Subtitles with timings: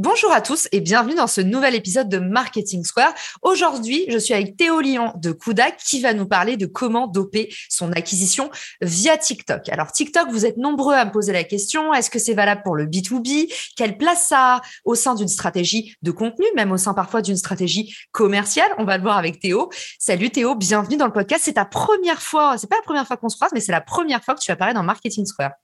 [0.00, 3.12] Bonjour à tous et bienvenue dans ce nouvel épisode de Marketing Square.
[3.42, 7.52] Aujourd'hui, je suis avec Théo Lyon de Kudak qui va nous parler de comment doper
[7.68, 8.48] son acquisition
[8.80, 9.68] via TikTok.
[9.70, 12.76] Alors TikTok, vous êtes nombreux à me poser la question, est-ce que c'est valable pour
[12.76, 16.94] le B2B Quelle place ça a au sein d'une stratégie de contenu, même au sein
[16.94, 18.70] parfois d'une stratégie commerciale?
[18.78, 19.68] On va le voir avec Théo.
[19.98, 21.42] Salut Théo, bienvenue dans le podcast.
[21.44, 23.80] C'est ta première fois, c'est pas la première fois qu'on se croise, mais c'est la
[23.80, 25.54] première fois que tu apparais dans Marketing Square.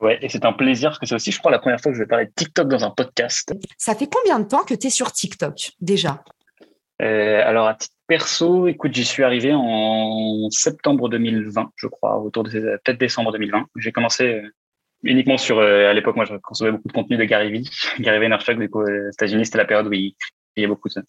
[0.00, 1.98] Ouais, et c'est un plaisir parce que c'est aussi, je crois, la première fois que
[1.98, 3.52] je vais parler de TikTok dans un podcast.
[3.76, 6.22] Ça fait combien de temps que tu es sur TikTok déjà?
[7.02, 12.44] Euh, Alors, à titre perso, écoute, j'y suis arrivé en septembre 2020, je crois, autour
[12.44, 12.50] de
[12.84, 13.66] peut-être décembre 2020.
[13.76, 14.48] J'ai commencé euh,
[15.02, 17.70] uniquement sur, euh, à l'époque, moi, je consommais beaucoup de contenu de Gary Vee.
[18.00, 20.14] Gary Vaynerchuk, du coup, aux États-Unis, c'était la période où il
[20.54, 21.02] criait beaucoup sur,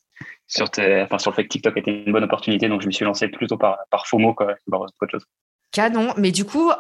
[0.68, 2.68] enfin, sur le fait que TikTok était une bonne opportunité.
[2.68, 5.26] Donc, je me suis lancé plutôt par, par FOMO, quoi, qu'autre chose.
[5.72, 6.14] Canon.
[6.18, 6.72] Mais du coup,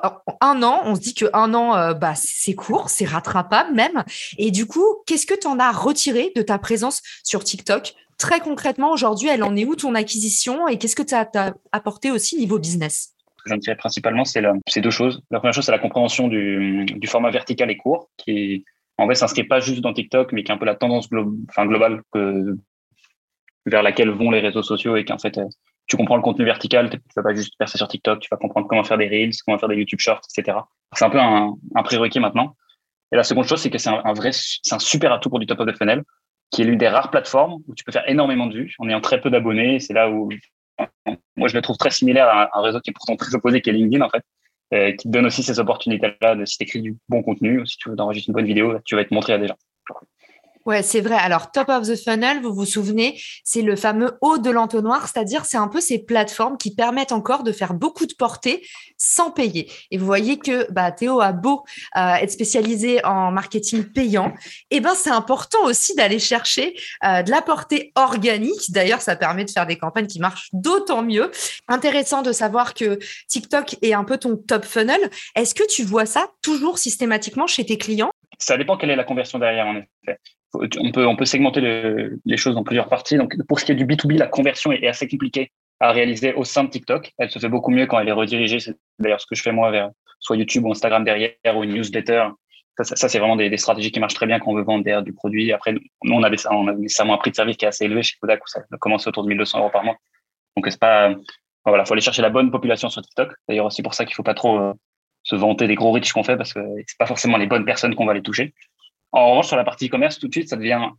[0.41, 4.03] un an, on se dit que un an, euh, bah, c'est court, c'est rattrapable même.
[4.37, 7.93] Et du coup, qu'est-ce que tu en as retiré de ta présence sur TikTok?
[8.17, 10.67] Très concrètement, aujourd'hui, elle en est où ton acquisition?
[10.67, 13.13] Et qu'est-ce que tu as, apporté aussi niveau business?
[13.37, 15.21] Ce que j'en tirais principalement, c'est deux choses.
[15.31, 18.65] La première chose, c'est la compréhension du, format vertical et court, qui
[18.97, 22.01] en fait s'inscrit pas juste dans TikTok, mais qui est un peu la tendance globale
[23.65, 25.45] vers laquelle vont les réseaux sociaux et qu'en fait, euh,
[25.89, 28.67] tu comprends le contenu vertical, tu vas pas juste percer sur TikTok, tu vas comprendre
[28.67, 30.59] comment faire des Reels, comment faire des YouTube Shorts, etc.
[30.93, 32.55] C'est un peu un, un prérequis maintenant.
[33.11, 35.47] Et la seconde chose, c'est que c'est un, vrai, c'est un super atout pour du
[35.47, 36.03] top of the funnel,
[36.51, 39.01] qui est l'une des rares plateformes où tu peux faire énormément de vues en ayant
[39.01, 39.79] très peu d'abonnés.
[39.79, 40.29] C'est là où,
[41.35, 43.71] moi, je le trouve très similaire à un réseau qui est pourtant très opposé, qui
[43.71, 44.23] est LinkedIn, en fait,
[44.75, 47.77] euh, qui te donne aussi ces opportunités-là de si tu écris du bon contenu, si
[47.77, 49.57] tu veux enregistrer une bonne vidéo, tu vas être montré à des gens.
[50.65, 51.15] Ouais, c'est vrai.
[51.15, 55.45] Alors, top of the funnel, vous vous souvenez, c'est le fameux haut de l'entonnoir, c'est-à-dire
[55.45, 59.71] c'est un peu ces plateformes qui permettent encore de faire beaucoup de portée sans payer.
[59.89, 61.63] Et vous voyez que bah, Théo a beau
[61.95, 64.33] euh, être spécialisé en marketing payant,
[64.69, 68.69] et eh ben c'est important aussi d'aller chercher euh, de la portée organique.
[68.69, 71.31] D'ailleurs, ça permet de faire des campagnes qui marchent d'autant mieux.
[71.69, 72.99] Intéressant de savoir que
[73.29, 75.09] TikTok est un peu ton top funnel.
[75.35, 78.11] Est-ce que tu vois ça toujours systématiquement chez tes clients?
[78.37, 80.19] Ça dépend quelle est la conversion derrière, en effet
[80.53, 81.61] on peut, segmenter
[82.25, 83.17] les choses en plusieurs parties.
[83.17, 86.43] Donc, pour ce qui est du B2B, la conversion est, assez compliquée à réaliser au
[86.43, 87.13] sein de TikTok.
[87.17, 88.59] Elle se fait beaucoup mieux quand elle est redirigée.
[88.59, 91.73] C'est d'ailleurs ce que je fais moi vers soit YouTube ou Instagram derrière ou une
[91.73, 92.29] newsletter.
[92.81, 95.13] Ça, c'est vraiment des, stratégies qui marchent très bien quand on veut vendre derrière du
[95.13, 95.51] produit.
[95.51, 98.41] Après, on a, on nécessairement un prix de service qui est assez élevé chez Kodak
[98.43, 99.97] où ça commence autour de 1200 euros par mois.
[100.55, 101.13] Donc, c'est pas,
[101.65, 103.33] voilà, faut aller chercher la bonne population sur TikTok.
[103.47, 104.73] D'ailleurs, aussi pour ça qu'il faut pas trop euh,
[105.23, 107.95] se vanter des gros riches qu'on fait parce que c'est pas forcément les bonnes personnes
[107.95, 108.53] qu'on va les toucher.
[109.11, 110.89] En revanche, sur la partie e-commerce, tout de suite, ça devient,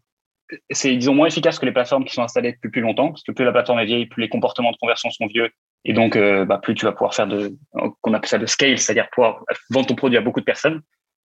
[0.71, 3.33] c'est, disons, moins efficace que les plateformes qui sont installées depuis plus longtemps, parce que
[3.33, 5.51] plus la plateforme est vieille, plus les comportements de conversion sont vieux,
[5.85, 7.57] et donc, euh, bah, plus tu vas pouvoir faire de,
[8.01, 10.83] qu'on appelle ça de scale, c'est-à-dire pouvoir vendre ton produit à beaucoup de personnes.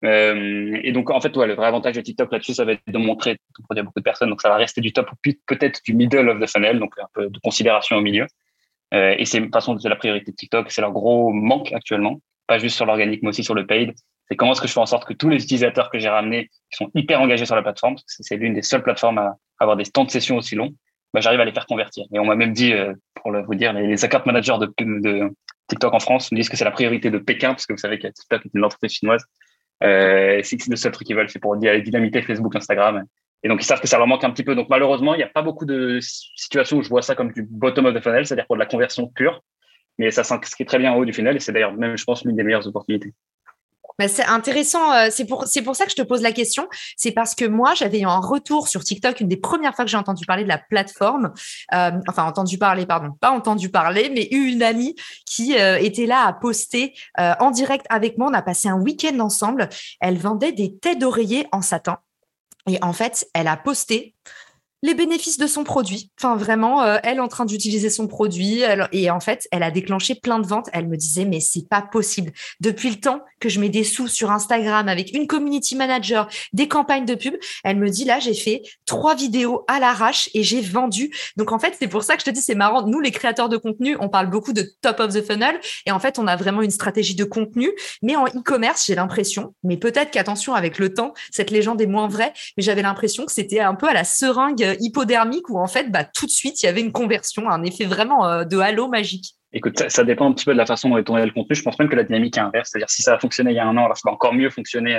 [0.04, 2.98] Euh, et donc, en fait, le vrai avantage de TikTok là-dessus, ça va être de
[2.98, 4.30] montrer ton produit à beaucoup de personnes.
[4.30, 5.10] Donc, ça va rester du top,
[5.46, 8.26] peut-être du middle of the funnel, donc un peu de considération au milieu.
[8.94, 12.20] Euh, et c'est de façon c'est la priorité de TikTok, c'est leur gros manque actuellement,
[12.46, 13.92] pas juste sur l'organique, mais aussi sur le paid
[14.28, 16.48] c'est comment est-ce que je fais en sorte que tous les utilisateurs que j'ai ramenés,
[16.70, 19.36] qui sont hyper engagés sur la plateforme, parce que c'est l'une des seules plateformes à
[19.58, 20.74] avoir des temps de session aussi longs,
[21.14, 22.04] bah, j'arrive à les faire convertir.
[22.12, 25.30] Et on m'a même dit, euh, pour le, vous dire, les, les account managers de,
[25.68, 27.98] TikTok en France me disent que c'est la priorité de Pékin, parce que vous savez
[27.98, 29.24] que TikTok est une entreprise chinoise.
[29.84, 33.04] Euh, c'est le seul truc qu'ils veulent, c'est pour dynamiter Facebook, Instagram.
[33.42, 34.54] Et donc, ils savent que ça leur manque un petit peu.
[34.54, 37.46] Donc, malheureusement, il n'y a pas beaucoup de situations où je vois ça comme du
[37.48, 39.42] bottom of the funnel, c'est-à-dire pour de la conversion pure.
[39.98, 42.24] Mais ça s'inscrit très bien en haut du funnel et c'est d'ailleurs même, je pense,
[42.24, 43.12] l'une des meilleures opportunités.
[43.98, 44.92] Bah, c'est intéressant.
[44.92, 46.68] Euh, c'est pour, c'est ça que je te pose la question.
[46.96, 49.90] C'est parce que moi, j'avais eu un retour sur TikTok, une des premières fois que
[49.90, 51.32] j'ai entendu parler de la plateforme.
[51.74, 54.94] Euh, enfin, entendu parler, pardon, pas entendu parler, mais eu une amie
[55.26, 58.28] qui euh, était là à poster en direct avec moi.
[58.30, 59.68] On a passé un week-end ensemble.
[60.00, 61.98] Elle vendait des têtes d'oreiller en satin.
[62.68, 64.14] Et en fait, elle a posté
[64.82, 66.10] les bénéfices de son produit.
[66.18, 68.62] Enfin, vraiment, euh, elle en train d'utiliser son produit.
[68.92, 70.68] et en fait, elle a déclenché plein de ventes.
[70.72, 72.32] Elle me disait, mais c'est pas possible.
[72.60, 76.68] Depuis le temps que je mets des sous sur Instagram avec une community manager, des
[76.68, 77.34] campagnes de pub,
[77.64, 81.14] elle me dit, là, j'ai fait trois vidéos à l'arrache et j'ai vendu.
[81.36, 82.86] Donc, en fait, c'est pour ça que je te dis, c'est marrant.
[82.86, 85.58] Nous, les créateurs de contenu, on parle beaucoup de top of the funnel.
[85.86, 87.70] Et en fait, on a vraiment une stratégie de contenu.
[88.02, 92.08] Mais en e-commerce, j'ai l'impression, mais peut-être qu'attention, avec le temps, cette légende est moins
[92.08, 95.90] vraie, mais j'avais l'impression que c'était un peu à la seringue hypodermique où en fait,
[95.90, 98.88] bah, tout de suite, il y avait une conversion, un effet vraiment euh, de halo
[98.88, 101.56] magique Écoute, ça, dépend un petit peu de la façon dont est tourné le contenu.
[101.56, 102.68] Je pense même que la dynamique est inverse.
[102.70, 104.50] C'est-à-dire, si ça a fonctionné il y a un an, alors ça va encore mieux
[104.50, 104.96] fonctionner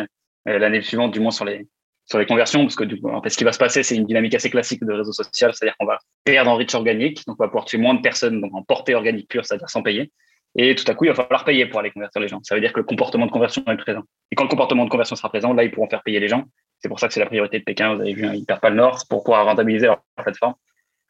[0.47, 1.67] euh, l'année suivante, du moins sur les,
[2.09, 4.83] sur les conversions, parce que ce qui va se passer, c'est une dynamique assez classique
[4.83, 7.77] de réseau social, c'est-à-dire qu'on va perdre en reach organique, donc on va pouvoir tuer
[7.77, 10.11] moins de personnes, donc en portée organique pure, c'est-à-dire sans payer.
[10.55, 12.39] Et tout à coup, il va falloir payer pour aller convertir les gens.
[12.41, 14.01] Ça veut dire que le comportement de conversion est présent.
[14.31, 16.45] Et quand le comportement de conversion sera présent, là, ils pourront faire payer les gens.
[16.79, 17.95] C'est pour ça que c'est la priorité de Pékin.
[17.95, 20.55] Vous avez vu, hein, ils perdent pas le Nord pour pouvoir rentabiliser leur plateforme.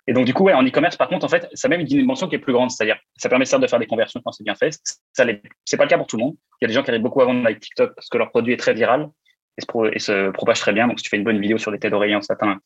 [0.07, 2.27] Et donc, du coup, en e-commerce, par contre, en fait, ça a même une dimension
[2.27, 2.71] qui est plus grande.
[2.71, 4.71] C'est-à-dire, ça permet certes de faire des conversions quand c'est bien fait.
[5.13, 5.23] Ça
[5.65, 6.35] c'est pas le cas pour tout le monde.
[6.59, 8.31] Il y a des gens qui arrivent beaucoup à vendre avec TikTok parce que leur
[8.31, 9.09] produit est très viral
[9.57, 10.87] et se, propage très bien.
[10.87, 12.59] Donc, si tu fais une bonne vidéo sur les têtes d'oreiller en satin,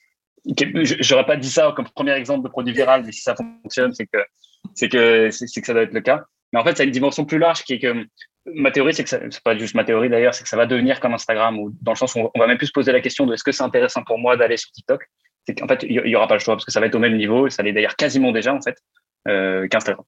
[0.46, 4.08] j'aurais pas dit ça comme premier exemple de produit viral, mais si ça fonctionne, c'est
[4.08, 4.20] que,
[4.88, 6.24] que, c'est que ça doit être le cas.
[6.54, 8.06] Mais en fait, ça a une dimension plus large qui est que
[8.46, 11.00] ma théorie, c'est que c'est pas juste ma théorie d'ailleurs, c'est que ça va devenir
[11.00, 13.26] comme Instagram ou dans le sens où on va même plus se poser la question
[13.26, 15.04] de est-ce que c'est intéressant pour moi d'aller sur TikTok.
[15.46, 17.00] C'est qu'en fait, il y, aura pas le choix parce que ça va être au
[17.00, 17.50] même niveau.
[17.50, 18.78] Ça l'est d'ailleurs quasiment déjà en fait
[19.28, 20.06] euh, qu'Instagram.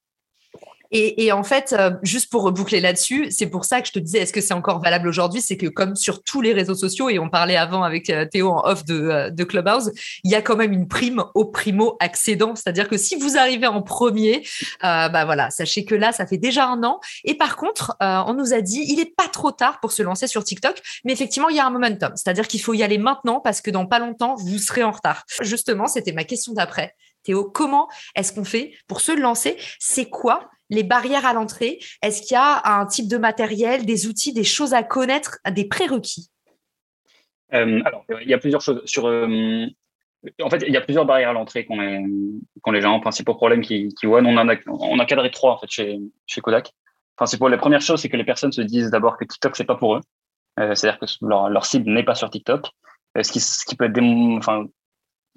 [0.91, 4.19] Et, en fait, euh, juste pour reboucler là-dessus, c'est pour ça que je te disais,
[4.19, 5.41] est-ce que c'est encore valable aujourd'hui?
[5.41, 8.49] C'est que comme sur tous les réseaux sociaux, et on parlait avant avec euh, Théo
[8.49, 9.91] en off de, euh, de Clubhouse,
[10.23, 12.55] il y a quand même une prime au primo accédant.
[12.55, 14.45] C'est-à-dire que si vous arrivez en premier,
[14.81, 16.99] bah voilà, sachez que là, ça fait déjà un an.
[17.23, 20.27] Et par contre, on nous a dit, il n'est pas trop tard pour se lancer
[20.27, 22.11] sur TikTok, mais effectivement, il y a un momentum.
[22.15, 25.23] C'est-à-dire qu'il faut y aller maintenant parce que dans pas longtemps, vous serez en retard.
[25.41, 26.95] Justement, c'était ma question d'après.
[27.23, 29.57] Théo, comment est-ce qu'on fait pour se lancer?
[29.79, 34.07] C'est quoi les barrières à l'entrée Est-ce qu'il y a un type de matériel, des
[34.07, 36.29] outils, des choses à connaître, des prérequis?
[37.53, 38.81] Euh, Alors, il y a plusieurs choses.
[38.85, 39.65] Sur, euh,
[40.41, 42.99] en fait, il y a plusieurs barrières à l'entrée qu'ont les, gens.
[42.99, 44.21] Principaux problèmes qui, qui voient.
[44.21, 46.71] On, en a, on a cadré trois en fait chez, chez Kodak.
[47.15, 49.75] Principaux, la première chose, c'est que les personnes se disent d'abord que TikTok, c'est pas
[49.75, 50.01] pour eux.
[50.59, 52.67] Euh, c'est-à-dire que leur, leur cible n'est pas sur TikTok.
[53.21, 54.01] ce, qui, ce qui peut être
[54.37, 54.65] enfin,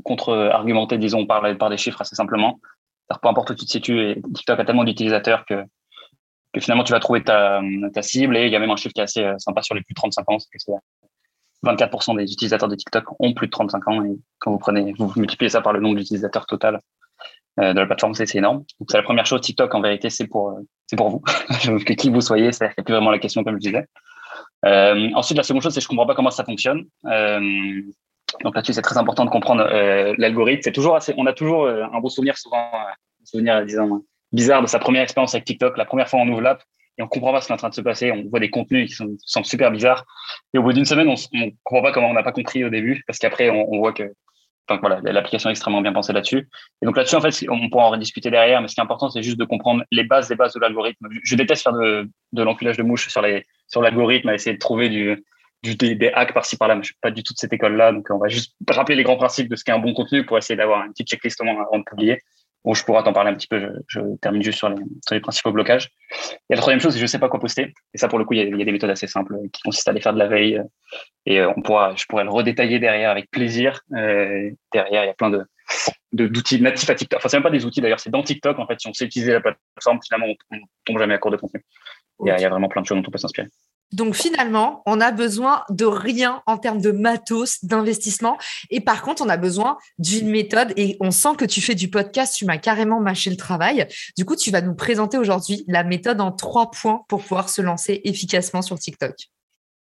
[0.05, 2.59] contre-argumenté, disons, par, par des chiffres assez simplement
[3.17, 5.65] peu importe où tu te situes, TikTok a tellement d'utilisateurs que,
[6.59, 7.63] finalement tu vas trouver ta,
[8.03, 8.37] cible.
[8.37, 9.95] Et il y a même un chiffre qui est assez euh, sympa sur les plus
[9.95, 10.73] de 35 ans, c'est que
[11.65, 14.05] 24% des utilisateurs de TikTok ont plus de 35 ans.
[14.05, 16.81] Et quand vous prenez, vous multipliez ça par le nombre d'utilisateurs total
[17.61, 18.59] euh, de la plateforme, c'est énorme.
[18.79, 19.41] Donc c'est la première chose.
[19.41, 20.63] TikTok, en vérité, c'est pour, euh,
[20.93, 21.21] vous.
[21.85, 23.87] que qui vous soyez, c'est plus vraiment la question, comme je disais.
[25.15, 26.85] Ensuite, la seconde chose, c'est que je comprends pas comment ça fonctionne.
[28.43, 30.63] Donc là-dessus, c'est très important de comprendre euh, l'algorithme.
[30.63, 34.05] C'est toujours assez, on a toujours euh, un beau souvenir, souvent euh, un souvenir, disons,
[34.33, 35.77] bizarre de sa première expérience avec TikTok.
[35.77, 36.63] La première fois, on ouvre l'app
[36.99, 38.13] et on comprend pas ce qui est en train de se passer.
[38.13, 40.05] On voit des contenus qui sont, sont super bizarres.
[40.55, 42.71] Et au bout d'une semaine, on, on comprend pas comment on n'a pas compris au
[42.71, 44.13] début, parce qu'après, on, on, voit que,
[44.69, 46.49] enfin voilà, l'application est extrêmement bien pensée là-dessus.
[46.83, 49.09] Et donc là-dessus, en fait, on pourra en rediscuter derrière, mais ce qui est important,
[49.09, 51.09] c'est juste de comprendre les bases des bases de l'algorithme.
[51.25, 54.91] Je déteste faire de, de l'enculage de mouche sur les, sur l'algorithme, essayer de trouver
[54.91, 55.25] du,
[55.63, 56.75] du, des, hacks par-ci par-là.
[56.75, 59.03] Mais je suis pas du tout de cette école-là, donc on va juste rappeler les
[59.03, 61.45] grands principes de ce qu'est un bon contenu pour essayer d'avoir une petite checklist au
[61.45, 62.19] moins avant de publier.
[62.65, 63.71] Bon, je pourrais t'en parler un petit peu.
[63.87, 64.77] Je, termine juste sur les,
[65.07, 65.91] sur les principaux blocages.
[66.51, 67.73] Et la troisième chose, c'est je sais pas quoi poster.
[67.95, 69.93] Et ça, pour le coup, il y, a, des méthodes assez simples qui consistent à
[69.93, 70.61] aller faire de la veille.
[71.25, 73.81] Et euh, on pourra, je pourrais le redétailler derrière avec plaisir.
[73.95, 75.45] Euh, derrière, il y a plein de
[76.13, 77.19] d'outils natifs à TikTok.
[77.19, 78.59] Enfin, c'est même pas des outils d'ailleurs, c'est dans TikTok.
[78.59, 81.31] En fait, si on sait utiliser la plateforme, finalement, on, on tombe jamais à court
[81.31, 81.63] de contenu.
[82.25, 83.49] Il y a vraiment plein de choses dont on peut s'inspirer.
[83.93, 88.37] Donc finalement, on a besoin de rien en termes de matos, d'investissement.
[88.71, 90.73] Et par contre, on a besoin d'une méthode.
[90.77, 93.87] Et on sent que tu fais du podcast, tu m'as carrément mâché le travail.
[94.17, 97.63] Du coup, tu vas nous présenter aujourd'hui la méthode en trois points pour pouvoir se
[97.63, 99.15] lancer efficacement sur TikTok.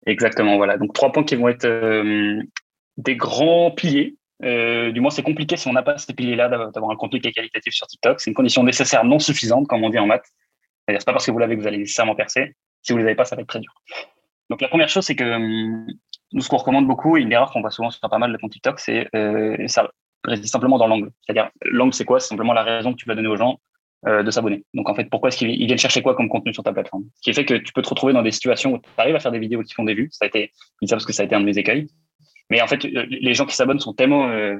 [0.05, 0.77] Exactement, voilà.
[0.77, 2.41] Donc trois points qui vont être euh,
[2.97, 4.17] des grands piliers.
[4.43, 7.29] Euh, du moins, c'est compliqué si on n'a pas ces piliers-là d'avoir un contenu qui
[7.29, 8.19] est qualitatif sur TikTok.
[8.19, 10.25] C'est une condition nécessaire non suffisante, comme on dit en maths.
[10.85, 12.53] C'est-à-dire, c'est pas parce que vous l'avez que vous allez nécessairement percer.
[12.83, 13.73] Si vous les avez pas, ça va être très dur.
[14.49, 15.87] Donc la première chose, c'est que hum,
[16.33, 18.37] nous, ce qu'on recommande beaucoup, et une erreur qu'on voit souvent sur pas mal de
[18.37, 19.89] comptes TikTok, c'est euh, ça
[20.23, 21.11] réside simplement dans l'angle.
[21.21, 22.19] C'est-à-dire, l'angle, c'est quoi?
[22.19, 23.59] C'est simplement la raison que tu vas donner aux gens
[24.07, 24.65] euh, de s'abonner.
[24.73, 27.05] Donc en fait, pourquoi est-ce qu'ils viennent chercher quoi comme contenu sur ta plateforme?
[27.15, 29.19] Ce qui fait que tu peux te retrouver dans des situations où tu arrives à
[29.19, 30.09] faire des vidéos qui font des vues.
[30.11, 31.87] Ça a été, je parce que ça a été un de mes écueils.
[32.49, 34.57] Mais en fait, euh, les gens qui s'abonnent sont tellement euh,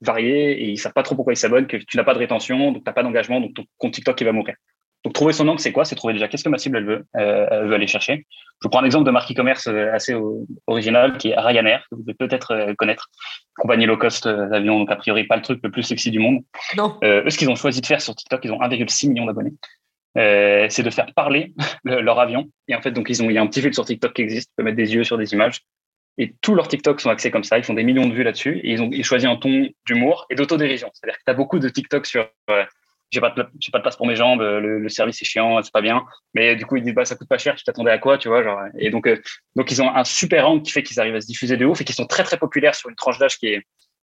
[0.00, 2.72] variés et ils savent pas trop pourquoi ils s'abonnent que tu n'as pas de rétention,
[2.72, 4.54] donc tu n'as pas d'engagement, donc ton compte TikTok il va mourir.
[5.04, 5.84] Donc, trouver son angle, c'est quoi?
[5.84, 8.26] C'est trouver déjà qu'est-ce que ma cible, elle veut, euh, elle veut aller chercher.
[8.60, 10.16] Je vous prends un exemple de marque e-commerce euh, assez
[10.66, 13.10] original qui est Ryanair, que vous devez peut-être euh, connaître.
[13.56, 16.42] Compagnie low cost d'avion, donc a priori pas le truc le plus sexy du monde.
[16.76, 16.98] Non.
[17.04, 19.52] eux, ce qu'ils ont choisi de faire sur TikTok, ils ont 1,6 million d'abonnés.
[20.16, 21.52] c'est de faire parler
[21.84, 22.46] leur avion.
[22.66, 24.22] Et en fait, donc, ils ont, il y a un petit fil sur TikTok qui
[24.22, 24.48] existe.
[24.48, 25.60] Tu peux mettre des yeux sur des images.
[26.16, 27.58] Et tous leurs TikTok sont axés comme ça.
[27.58, 28.58] Ils font des millions de vues là-dessus.
[28.64, 30.90] Et ils ont ils choisi un ton d'humour et d'autodérision.
[30.94, 32.26] C'est-à-dire que tu as beaucoup de TikTok sur
[33.14, 35.72] j'ai pas de j'ai pas de place pour mes jambes, le, service est chiant, c'est
[35.72, 36.04] pas bien.
[36.34, 38.28] Mais du coup, ils disent bah ça coûte pas cher, tu t'attendais à quoi, tu
[38.28, 38.60] vois, genre.
[38.78, 39.20] Et donc euh,
[39.56, 41.80] donc ils ont un super angle qui fait qu'ils arrivent à se diffuser de ouf
[41.80, 43.62] et qu'ils sont très très populaires sur une tranche d'âge qui est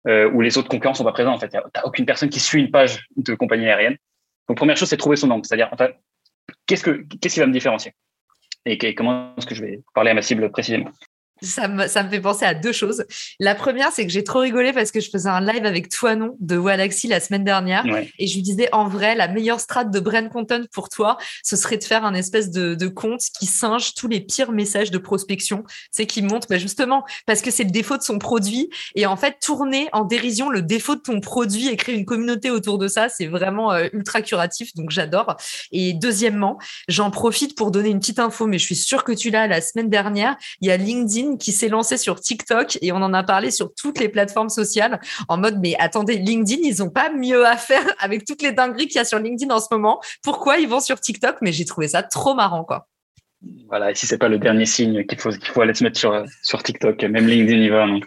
[0.07, 1.49] euh, où les autres concurrents sont pas présents en fait.
[1.49, 3.97] T'as aucune personne qui suit une page de compagnie aérienne.
[4.47, 5.71] Donc première chose, c'est trouver son angle, c'est-à-dire
[6.65, 7.93] qu'est-ce que qu'est-ce qui va me différencier?
[8.65, 10.91] Et comment est-ce que je vais parler à ma cible précisément?
[11.41, 13.05] Ça me, ça me fait penser à deux choses.
[13.39, 16.35] La première, c'est que j'ai trop rigolé parce que je faisais un live avec Toinon
[16.39, 19.99] de Walaxy la semaine dernière et je lui disais en vrai, la meilleure strate de
[19.99, 23.93] brand content pour toi, ce serait de faire un espèce de, de compte qui singe
[23.93, 27.71] tous les pires messages de prospection, c'est qui montre bah, justement parce que c'est le
[27.71, 31.67] défaut de son produit et en fait tourner en dérision le défaut de ton produit
[31.67, 35.35] et créer une communauté autour de ça, c'est vraiment euh, ultra curatif, donc j'adore.
[35.71, 39.29] Et deuxièmement, j'en profite pour donner une petite info, mais je suis sûre que tu
[39.29, 42.97] l'as la semaine dernière, il y a LinkedIn qui s'est lancé sur TikTok et on
[42.97, 46.89] en a parlé sur toutes les plateformes sociales en mode mais attendez LinkedIn ils ont
[46.89, 49.67] pas mieux à faire avec toutes les dingueries qu'il y a sur LinkedIn en ce
[49.71, 50.01] moment.
[50.23, 51.37] Pourquoi ils vont sur TikTok?
[51.41, 52.87] Mais j'ai trouvé ça trop marrant quoi.
[53.69, 55.97] Voilà, et si c'est pas le dernier signe qu'il faut qu'il faut aller se mettre
[55.97, 58.05] sur sur TikTok, même LinkedIn y va donc.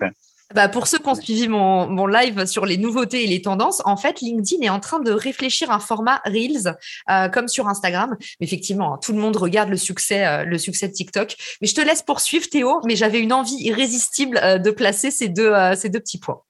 [0.55, 3.83] Bah pour ceux qui ont suivi mon, mon, live sur les nouveautés et les tendances,
[3.85, 6.77] en fait, LinkedIn est en train de réfléchir un format Reels
[7.11, 8.17] euh, comme sur Instagram.
[8.41, 11.35] Mais effectivement, hein, tout le monde regarde le succès, euh, le succès de TikTok.
[11.61, 12.81] Mais je te laisse poursuivre, Théo.
[12.85, 16.41] Mais j'avais une envie irrésistible euh, de placer ces deux, ces deux petits points.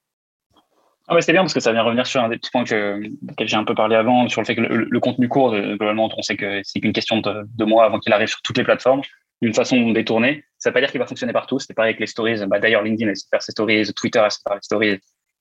[1.09, 3.02] Ah ouais, c'est bien parce que ça vient revenir sur un des petits points que,
[3.40, 6.37] j'ai un peu parlé avant, sur le fait que le, contenu court, globalement, on sait
[6.37, 9.02] que c'est qu'une question de, de mois avant qu'il arrive sur toutes les plateformes
[9.42, 10.44] d'une façon détournée.
[10.62, 11.59] Ça ne veut pas dire qu'il va fonctionner partout.
[11.59, 12.47] C'était pareil avec les stories.
[12.47, 15.00] Bah, D'ailleurs, LinkedIn a faire ses stories, Twitter a faire les stories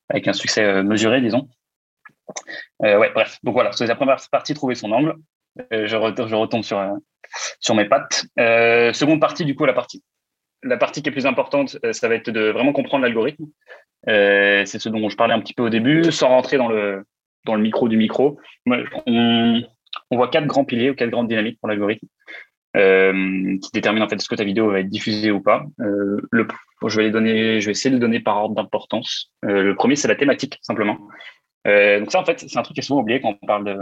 [0.09, 1.47] avec un succès euh, mesuré, disons.
[2.83, 3.37] Euh, ouais, bref.
[3.43, 5.13] Donc voilà, c'est la première partie, trouver son angle.
[5.73, 8.25] Euh, je, retombe, sur, mes pattes.
[8.35, 10.03] seconde partie, du coup, la partie.
[10.63, 13.45] La partie qui est plus importante, ça va être de vraiment comprendre l'algorithme.
[14.07, 17.05] c'est ce dont je parlais un petit peu au début, sans rentrer dans le,
[17.45, 18.39] dans le micro du micro.
[18.65, 19.61] On,
[20.09, 22.07] on voit quatre grands piliers ou quatre grandes dynamiques pour l'algorithme.
[22.77, 25.65] Euh, qui détermine en fait est-ce que ta vidéo va être diffusée ou pas.
[25.81, 26.21] Euh,
[26.87, 29.29] je vais essayer de le donner par ordre d'importance.
[29.43, 30.97] Euh, le premier, c'est la thématique simplement.
[31.65, 33.77] Donc ça, en fait, c'est un truc qui est souvent oublié quand on parle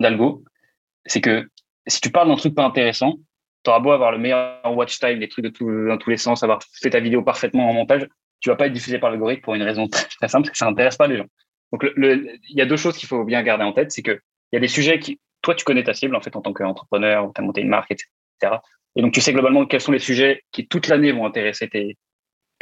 [0.00, 0.42] d'algo,
[1.04, 1.46] c'est que
[1.86, 3.18] si tu parles d'un truc pas intéressant,
[3.62, 6.42] tu auras beau avoir le meilleur watch time, des trucs de dans tous les sens,
[6.42, 8.08] avoir fait ta vidéo parfaitement en montage,
[8.40, 10.58] tu vas pas être diffusé par l'algorithme pour une raison très, très simple, c'est que
[10.58, 11.26] ça n'intéresse pas les gens.
[11.72, 14.20] Donc, il y a deux choses qu'il faut bien garder en tête, c'est que
[14.52, 16.52] il y a des sujets qui, toi, tu connais ta cible en fait en tant
[16.52, 18.56] qu'entrepreneur, tu as monté une marque, etc.
[18.96, 21.96] Et donc, tu sais globalement quels sont les sujets qui toute l'année vont intéresser tes,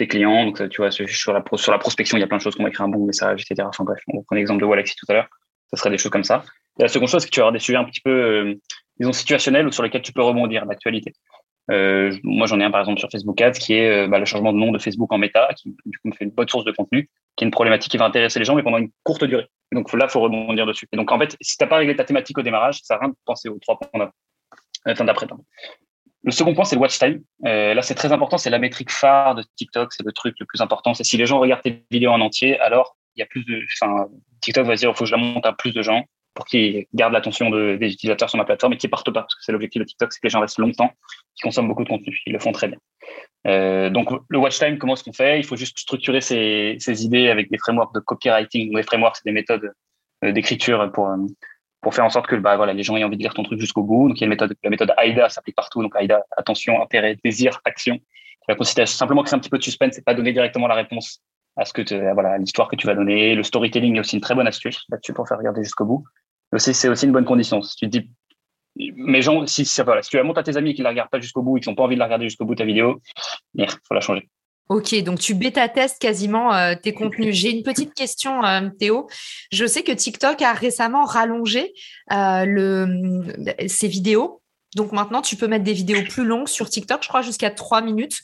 [0.08, 0.46] clients.
[0.46, 2.62] Donc, tu vois, sur la, sur la prospection, il y a plein de choses qu'on
[2.62, 3.68] va écrire un bon message, etc.
[3.68, 5.28] Enfin bref, on prend l'exemple de Walaxy tout à l'heure.
[5.70, 6.42] Ça serait des choses comme ça.
[6.78, 8.54] Et la seconde chose, c'est que tu auras des sujets un petit peu, euh,
[8.98, 11.12] disons, situationnels ou sur lesquels tu peux rebondir d'actualité.
[11.70, 14.24] Euh, moi, j'en ai un par exemple sur Facebook Ads qui est euh, bah, le
[14.24, 15.74] changement de nom de Facebook en Meta, qui
[16.04, 18.44] me fait une bonne source de contenu, qui est une problématique qui va intéresser les
[18.44, 19.46] gens, mais pendant une courte durée.
[19.72, 20.88] Donc là, il faut rebondir dessus.
[20.92, 22.96] Et donc en fait, si tu n'as pas réglé ta thématique au démarrage, ça sert
[22.96, 24.10] à rien de penser aux trois points
[24.84, 25.26] d'après.
[26.22, 27.22] Le second point, c'est le watch time.
[27.46, 28.36] Euh, là, c'est très important.
[28.36, 29.92] C'est la métrique phare de TikTok.
[29.92, 30.92] C'est le truc le plus important.
[30.92, 33.62] C'est si les gens regardent tes vidéos en entier, alors il y a plus de.
[33.80, 34.06] Enfin,
[34.40, 36.86] TikTok va dire il faut que je la monte à plus de gens pour qu'ils
[36.94, 39.22] gardent l'attention de, des utilisateurs sur ma plateforme et qu'ils partent pas.
[39.22, 40.90] Parce que c'est l'objectif de TikTok, c'est que les gens restent longtemps,
[41.34, 42.18] qu'ils consomment beaucoup de contenu.
[42.26, 42.78] Ils le font très bien.
[43.46, 45.38] Euh, donc, le watch time, comment est-ce qu'on fait?
[45.38, 48.76] Il faut juste structurer ces, idées avec des frameworks de copywriting.
[48.76, 49.72] Les frameworks, c'est des méthodes
[50.24, 51.16] euh, d'écriture pour, euh,
[51.80, 53.60] pour faire en sorte que bah, voilà, les gens aient envie de lire ton truc
[53.60, 54.08] jusqu'au bout.
[54.08, 55.82] Donc, méthode, la méthode AIDA s'applique partout.
[55.82, 57.98] Donc, AIDA, attention, intérêt, désir, action.
[58.46, 60.66] Ça va consister à simplement créer un petit peu de suspense et pas donner directement
[60.66, 61.22] la réponse
[61.56, 61.82] à ce que
[62.14, 63.34] voilà l'histoire que tu vas donner.
[63.34, 66.04] Le storytelling est aussi une très bonne astuce là-dessus pour faire regarder jusqu'au bout.
[66.56, 67.62] C'est aussi une bonne condition.
[67.62, 68.10] Si tu dis
[68.76, 71.42] mais gens, si, si tu la montres à tes amis qui la regardent pas jusqu'au
[71.42, 73.00] bout et qui n'ont pas envie de la regarder jusqu'au bout ta vidéo,
[73.54, 74.28] il faut la changer.
[74.68, 77.34] Ok, donc tu bêta-testes quasiment euh, tes contenus.
[77.34, 79.08] J'ai une petite question, euh, Théo.
[79.50, 81.72] Je sais que TikTok a récemment rallongé
[82.12, 82.86] euh,
[83.66, 84.40] ses vidéos.
[84.76, 87.82] Donc maintenant, tu peux mettre des vidéos plus longues sur TikTok, je crois jusqu'à 3
[87.82, 88.20] minutes.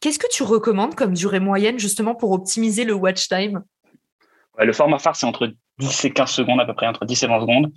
[0.00, 3.64] Qu'est-ce que tu recommandes comme durée moyenne justement pour optimiser le watch time?
[4.60, 7.26] Le format phare, c'est entre 10 et 15 secondes à peu près, entre 10 et
[7.26, 7.72] 20 secondes.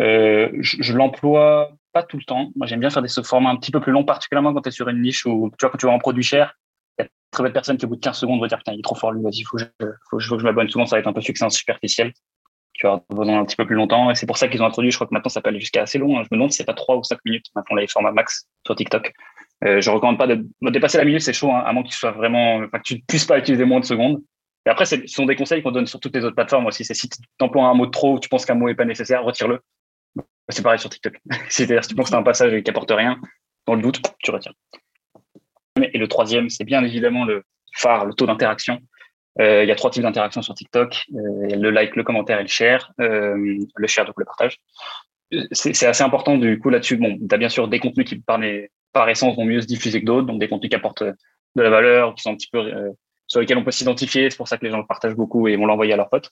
[0.00, 2.50] Euh, je, je l'emploie pas tout le temps.
[2.56, 4.72] Moi, j'aime bien faire des formats un petit peu plus longs, particulièrement quand tu es
[4.72, 6.58] sur une niche où, tu vois, quand tu vas en produit cher,
[6.98, 8.72] il y a très belle personne qui, au bout de 15 secondes, va dire, putain,
[8.72, 9.64] il est trop fort, lui, vas-y, je,
[10.10, 10.68] faut, que je m'abonne.
[10.68, 12.12] Souvent, ça va être un peu succinct, superficiel.
[12.72, 14.10] tu as besoin un petit peu plus longtemps.
[14.10, 15.82] Et c'est pour ça qu'ils ont introduit, je crois que maintenant ça peut aller jusqu'à
[15.82, 16.18] assez long.
[16.18, 16.22] Hein.
[16.24, 18.74] Je me demande si c'est pas 3 ou 5 minutes maintenant les formats max sur
[18.74, 19.12] TikTok.
[19.64, 22.10] Euh, je recommande pas de, dépasser la minute, c'est chaud, hein, à moins qu'il soit
[22.10, 24.20] vraiment, enfin, que tu ne puisses pas utiliser moins de secondes.
[24.66, 26.84] Et après, ce sont des conseils qu'on donne sur toutes les autres plateformes aussi.
[26.84, 29.22] C'est si tu emploies un mot de trop tu penses qu'un mot est pas nécessaire,
[29.22, 29.60] retire-le.
[30.48, 31.18] C'est pareil sur TikTok.
[31.48, 33.20] C'est-à-dire, si tu penses que c'est un passage qui apporte rien,
[33.66, 34.54] dans le doute, tu retires.
[35.76, 37.44] Et le troisième, c'est bien évidemment le
[37.74, 38.80] phare, le taux d'interaction.
[39.40, 42.42] Euh, il y a trois types d'interactions sur TikTok euh, le like, le commentaire et
[42.42, 42.92] le share.
[43.00, 44.60] Euh, le share, donc le partage.
[45.50, 46.96] C'est assez important du coup là-dessus.
[46.96, 48.22] Bon, tu as bien sûr des contenus qui,
[48.92, 51.70] par essence, vont mieux se diffuser que d'autres, donc des contenus qui apportent de la
[51.70, 52.70] valeur, qui sont un petit peu
[53.34, 54.30] sur lesquels on peut s'identifier.
[54.30, 56.30] C'est pour ça que les gens le partagent beaucoup et vont l'envoyer à leurs potes.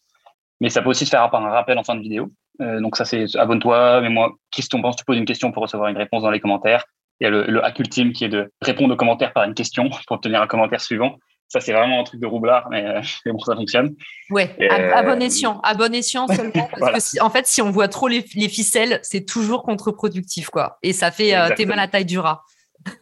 [0.61, 2.31] Mais ça peut aussi se faire par un rappel en fin de vidéo.
[2.61, 5.65] donc ça, c'est abonne-toi, mais moi, qu'est-ce que tu penses Tu poses une question pour
[5.65, 6.85] recevoir une réponse dans les commentaires.
[7.21, 9.55] Il y a le, le hack ultime qui est de répondre aux commentaires par une
[9.55, 11.17] question pour obtenir un commentaire suivant.
[11.49, 13.95] Ça, c'est vraiment un truc de roublard, mais, euh, bon, ça fonctionne.
[14.31, 16.71] Ouais, à, bon escient, à bon escient seulement.
[16.79, 20.79] Parce que en fait, si on voit trop les, ficelles, c'est toujours contre-productif, quoi.
[20.83, 22.43] Et ça fait euh, t'es mal à la taille du rat.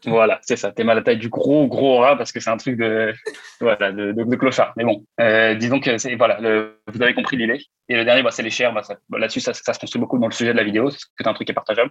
[0.06, 0.72] Voilà, c'est ça.
[0.72, 3.12] T'es mal à la taille du gros, gros rat parce que c'est un truc de,
[3.60, 4.72] voilà, de, clochard.
[4.76, 6.38] Mais bon, euh, disons que c'est, voilà,
[6.86, 7.60] vous avez compris l'idée.
[7.88, 8.72] Et le dernier, bah, c'est les chers.
[8.72, 10.90] Bah, bah, là-dessus, ça, se construit beaucoup dans le sujet de la vidéo.
[10.90, 11.90] C'est un truc qui est partageable.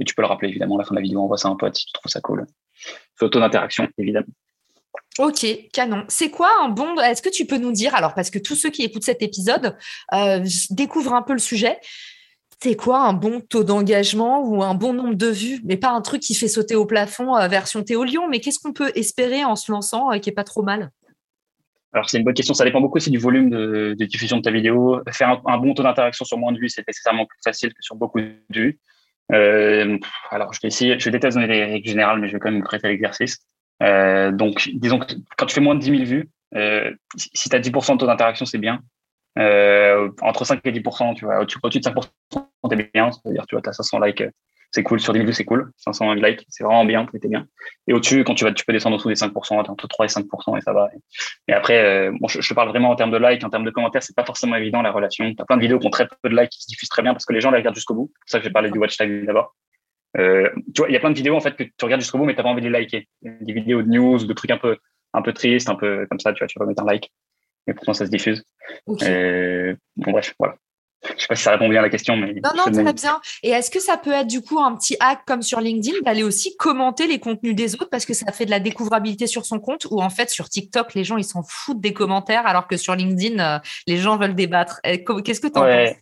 [0.00, 1.20] Et tu peux le rappeler, évidemment, à la fin de la vidéo.
[1.22, 2.46] On voit ça un pote si tu trouves ça cool.
[3.16, 4.26] Photo d'interaction, évidemment.
[5.18, 6.04] Ok, canon.
[6.08, 8.70] C'est quoi un bon Est-ce que tu peux nous dire alors parce que tous ceux
[8.70, 9.76] qui écoutent cet épisode
[10.14, 11.78] euh, découvrent un peu le sujet.
[12.60, 15.60] C'est quoi un bon taux d'engagement ou un bon nombre de vues?
[15.64, 18.28] Mais pas un truc qui fait sauter au plafond euh, version Théo Lyon.
[18.28, 20.90] Mais qu'est-ce qu'on peut espérer en se lançant euh, qui est pas trop mal?
[21.92, 22.54] Alors, c'est une bonne question.
[22.54, 25.00] Ça dépend beaucoup aussi du volume de, diffusion de ta vidéo.
[25.10, 27.96] Faire un, bon taux d'interaction sur moins de vues, c'est nécessairement plus facile que sur
[27.96, 28.78] beaucoup de vues.
[29.30, 32.60] alors, je vais essayer, je déteste donner des règles générales, mais je vais quand même
[32.60, 33.38] me prêter l'exercice.
[33.82, 37.56] Euh, donc, disons que quand tu fais moins de 10 000 vues, euh, si tu
[37.56, 38.80] as 10% de taux d'interaction, c'est bien.
[39.38, 42.08] Euh, entre 5 et 10%, tu vois, au-dessus de 5%,
[42.68, 43.10] t'es bien.
[43.12, 44.24] C'est-à-dire, tu vois, as 500 likes,
[44.70, 45.00] c'est cool.
[45.00, 45.70] Sur 10 000 vues, c'est cool.
[45.76, 47.46] 500 likes, c'est vraiment bien, t'es bien.
[47.86, 50.08] Et au-dessus, quand tu vas, tu peux descendre en dessous des 5%, entre 3 et
[50.08, 50.88] 5%, et ça va.
[51.46, 53.70] Et après, euh, bon, je, te parle vraiment en termes de likes, en termes de
[53.70, 55.32] commentaires, c'est pas forcément évident, la relation.
[55.34, 57.12] T'as plein de vidéos qui ont très peu de likes, qui se diffusent très bien
[57.12, 58.12] parce que les gens les regardent jusqu'au bout.
[58.26, 59.54] C'est ça que j'ai parlé du watch time d'abord.
[60.16, 62.18] Euh, tu vois, il y a plein de vidéos en fait que tu regardes jusqu'au
[62.18, 63.08] bout, mais tu pas envie de les liker.
[63.22, 64.76] Des vidéos de news, de trucs un peu,
[65.14, 67.10] un peu tristes, un peu comme ça, tu vois, tu vas mettre un like.
[67.68, 68.42] Et pourtant, ça se diffuse.
[69.02, 70.56] Euh, bon, bref, voilà.
[71.16, 72.34] Je sais pas si ça répond bien à la question, mais.
[72.42, 73.20] Non, non, très bien.
[73.44, 76.24] Et est-ce que ça peut être du coup un petit hack comme sur LinkedIn d'aller
[76.24, 79.60] aussi commenter les contenus des autres parce que ça fait de la découvrabilité sur son
[79.60, 82.76] compte ou en fait sur TikTok, les gens ils s'en foutent des commentaires alors que
[82.76, 84.80] sur LinkedIn, euh, les gens veulent débattre.
[84.82, 85.96] Qu'est-ce que tu en penses?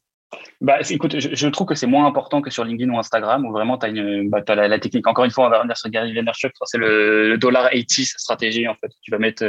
[0.61, 3.77] Bah, écoute, je, trouve que c'est moins important que sur LinkedIn ou Instagram où vraiment
[3.79, 3.91] tu as,
[4.25, 5.07] bah, la, technique.
[5.07, 6.53] Encore une fois, on va revenir sur Gary Vaynerchuk.
[6.65, 7.87] C'est le, dollar 80
[8.17, 8.91] stratégie en fait.
[9.03, 9.45] Tu vas mettre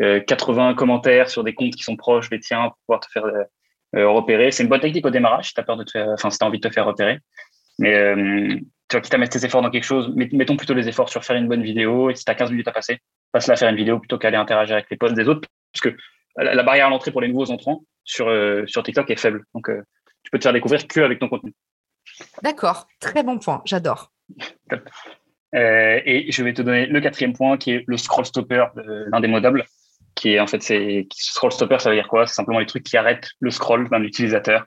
[0.00, 3.24] 80 euh, commentaires sur des comptes qui sont proches des tiens pour pouvoir te faire
[3.24, 3.44] euh,
[3.96, 4.50] euh, repérer.
[4.50, 6.38] C'est une bonne technique au démarrage si tu as peur de te faire, enfin, si
[6.40, 7.18] as envie de te faire repérer.
[7.78, 7.92] Mais
[8.88, 11.24] tu vois, quitte à mettre tes efforts dans quelque chose, mettons plutôt les efforts sur
[11.24, 12.10] faire une bonne vidéo.
[12.10, 12.98] Et si tu as 15 minutes à passer,
[13.32, 15.48] passe-la à faire une vidéo plutôt qu'aller interagir avec les posts des autres.
[15.72, 15.96] Parce que
[16.36, 18.32] la, barrière à l'entrée pour les nouveaux entrants sur,
[18.66, 19.44] sur TikTok est faible.
[19.54, 19.68] Donc,
[20.22, 21.52] tu peux te faire découvrir que avec ton contenu.
[22.42, 24.12] D'accord, très bon point, j'adore.
[25.52, 28.64] Et je vais te donner le quatrième point qui est le scroll stopper
[29.12, 29.64] l'indémodable.
[30.14, 32.26] Qui est en fait, c'est scroll stopper, ça veut dire quoi?
[32.26, 34.64] C'est simplement les trucs qui arrêtent le scroll d'un utilisateur.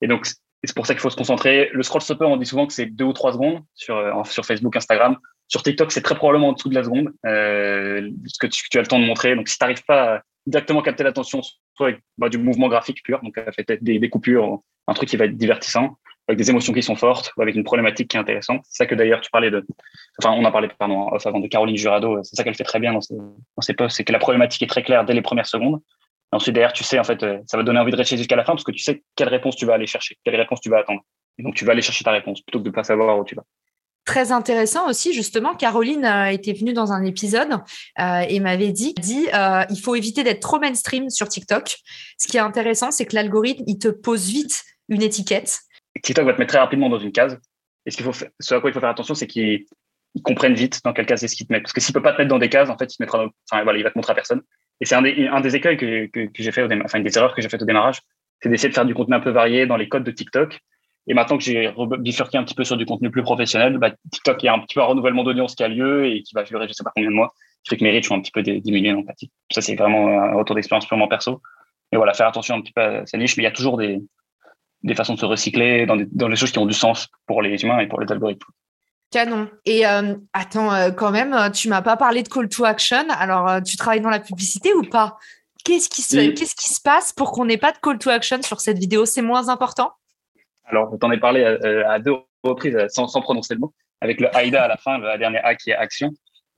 [0.00, 0.26] Et donc,
[0.64, 1.70] c'est pour ça qu'il faut se concentrer.
[1.72, 4.44] Le scroll stopper, on dit souvent que c'est deux ou trois secondes sur, euh, sur
[4.44, 5.16] Facebook, Instagram.
[5.46, 8.82] Sur TikTok, c'est très probablement en dessous de la seconde, euh, ce que tu, as
[8.82, 9.34] le temps de montrer.
[9.34, 13.02] Donc, si tu n'arrives pas à directement capter l'attention, soit avec bah, du mouvement graphique
[13.02, 15.96] pur, donc fait des, des coupures, un truc qui va être divertissant,
[16.28, 18.60] avec des émotions qui sont fortes, ou avec une problématique qui est intéressante.
[18.68, 19.66] C'est ça que d'ailleurs tu parlais de,
[20.22, 22.92] enfin on en parlait pardon avant de Caroline Jurado, c'est ça qu'elle fait très bien
[22.92, 25.80] dans ses, posts, c'est que la problématique est très claire dès les premières secondes.
[26.32, 28.52] ensuite derrière tu sais en fait, ça va donner envie de rester jusqu'à la fin
[28.52, 31.00] parce que tu sais quelle réponse tu vas aller chercher, quelle réponse tu vas attendre.
[31.38, 33.34] Et donc tu vas aller chercher ta réponse plutôt que de pas savoir où tu
[33.34, 33.44] vas
[34.08, 35.54] très intéressant aussi, justement.
[35.54, 37.60] Caroline euh, était venue dans un épisode
[38.00, 41.76] euh, et m'avait dit, dit euh, il faut éviter d'être trop mainstream sur TikTok.
[42.18, 45.60] Ce qui est intéressant, c'est que l'algorithme, il te pose vite une étiquette.
[46.02, 47.38] TikTok va te mettre très rapidement dans une case.
[47.86, 49.64] Et ce, qu'il faut ce à quoi il faut faire attention, c'est qu'il
[50.22, 51.60] comprenne vite dans quelle case est-ce qu'il te met.
[51.60, 53.62] Parce que s'il peut pas te mettre dans des cases, en fait, il, mettra enfin,
[53.62, 54.42] voilà, il va te montrer à personne.
[54.80, 57.42] Et c'est un des, écueils que, que, j'ai fait, au enfin, une des erreurs que
[57.42, 58.00] j'ai fait au démarrage,
[58.40, 60.60] c'est d'essayer de faire du contenu un peu varié dans les codes de TikTok
[61.08, 64.42] et maintenant que j'ai bifurqué un petit peu sur du contenu plus professionnel, bah, TikTok,
[64.42, 66.42] il y a un petit peu un renouvellement d'audience qui a lieu et qui va
[66.42, 67.32] durer je sais pas combien de mois,
[67.64, 69.32] qui fait que mes un petit peu diminué en empathie.
[69.50, 71.40] Ça, c'est vraiment un retour d'expérience purement perso.
[71.90, 73.78] Mais voilà, faire attention un petit peu à sa niche, mais il y a toujours
[73.78, 74.02] des,
[74.82, 77.42] des façons de se recycler dans, des, dans les choses qui ont du sens pour
[77.42, 78.46] les humains et pour les algorithmes.
[79.10, 79.48] Canon.
[79.64, 83.06] Et euh, attends, euh, quand même, tu m'as pas parlé de call to action.
[83.10, 85.16] Alors, euh, tu travailles dans la publicité ou pas?
[85.64, 88.40] Qu'est-ce qui, se, qu'est-ce qui se passe pour qu'on n'ait pas de call to action
[88.42, 89.06] sur cette vidéo?
[89.06, 89.92] C'est moins important?
[90.64, 94.28] Alors, je t'en ai parlé à, deux reprises sans, sans, prononcer le mot, avec le
[94.34, 96.10] AIDA à la fin, la dernière A qui est action,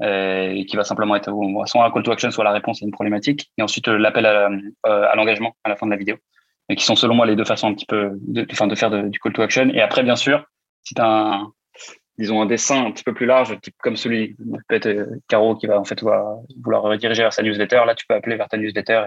[0.02, 1.33] euh, et qui va simplement être
[1.66, 4.50] soit un call to action, soit la réponse à une problématique, et ensuite l'appel à,
[4.85, 6.16] à l'engagement à la fin de la vidéo
[6.70, 9.18] et qui sont selon moi les deux façons un petit peu de, de faire du
[9.18, 9.68] call to action.
[9.70, 10.44] Et après, bien sûr,
[10.85, 11.52] si tu as un,
[12.16, 14.37] disons, un dessin un petit peu plus large, type comme celui,
[14.68, 18.14] peut-être euh, Caro qui va en fait vouloir rediriger vers sa newsletter, là, tu peux
[18.14, 19.06] appeler vers ta newsletter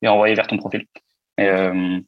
[0.00, 0.86] et, envoyer vers ton profil.
[1.38, 1.98] Et euh,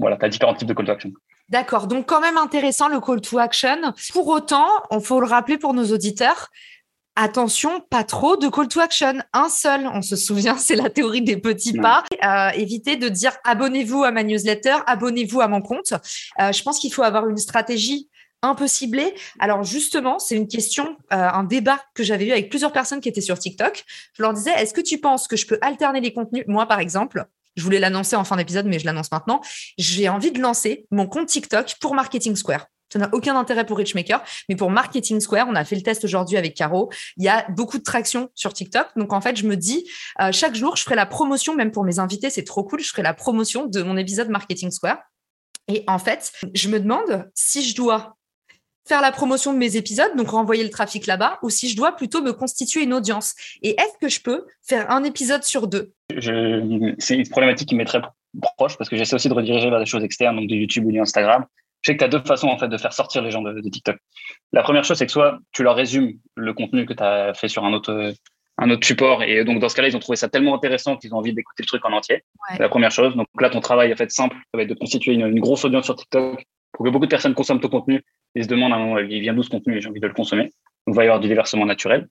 [0.00, 1.12] voilà, tu as différents types de call to action.
[1.48, 3.92] D'accord, donc quand même intéressant le call to action.
[4.12, 6.48] Pour autant, il faut le rappeler pour nos auditeurs,
[7.16, 9.18] attention, pas trop de call to action.
[9.32, 12.04] Un seul, on se souvient, c'est la théorie des petits pas.
[12.24, 15.92] Euh, éviter de dire abonnez-vous à ma newsletter, abonnez-vous à mon compte.
[16.40, 18.08] Euh, je pense qu'il faut avoir une stratégie
[18.42, 19.14] un peu ciblée.
[19.38, 23.08] Alors justement, c'est une question, euh, un débat que j'avais eu avec plusieurs personnes qui
[23.08, 23.84] étaient sur TikTok.
[24.14, 26.44] Je leur disais, est-ce que tu penses que je peux alterner les contenus?
[26.46, 29.40] Moi, par exemple, je voulais l'annoncer en fin d'épisode, mais je l'annonce maintenant.
[29.76, 32.66] J'ai envie de lancer mon compte TikTok pour Marketing Square.
[32.92, 36.04] Ça n'a aucun intérêt pour Richmaker, mais pour Marketing Square, on a fait le test
[36.04, 36.90] aujourd'hui avec Caro.
[37.16, 38.88] Il y a beaucoup de traction sur TikTok.
[38.96, 39.88] Donc, en fait, je me dis,
[40.20, 42.88] euh, chaque jour, je ferai la promotion, même pour mes invités, c'est trop cool, je
[42.88, 44.98] ferai la promotion de mon épisode Marketing Square.
[45.68, 48.16] Et en fait, je me demande si je dois
[48.88, 51.92] faire la promotion de mes épisodes, donc renvoyer le trafic là-bas, ou si je dois
[51.92, 53.34] plutôt me constituer une audience.
[53.62, 55.92] Et est-ce que je peux faire un épisode sur deux?
[56.10, 58.00] C'est une problématique qui m'est très
[58.56, 60.92] proche parce que j'essaie aussi de rediriger vers des choses externes, donc de YouTube ou
[60.92, 61.46] d'Instagram.
[61.82, 63.60] Je sais que tu as deux façons en fait de faire sortir les gens de,
[63.68, 63.96] TikTok.
[64.52, 67.48] La première chose, c'est que soit tu leur résumes le contenu que tu as fait
[67.48, 68.12] sur un autre,
[68.58, 71.14] un autre support, et donc dans ce cas-là, ils ont trouvé ça tellement intéressant qu'ils
[71.14, 72.22] ont envie d'écouter le truc en entier.
[72.52, 73.16] C'est la première chose.
[73.16, 75.64] Donc là, ton travail en fait simple, ça va être de constituer une, une, grosse
[75.64, 78.02] audience sur TikTok pour que beaucoup de personnes consomment ton contenu
[78.34, 80.06] et se demandent à un moment, il vient d'où ce contenu et j'ai envie de
[80.06, 80.44] le consommer.
[80.86, 82.08] Donc il va y avoir du déversement naturel.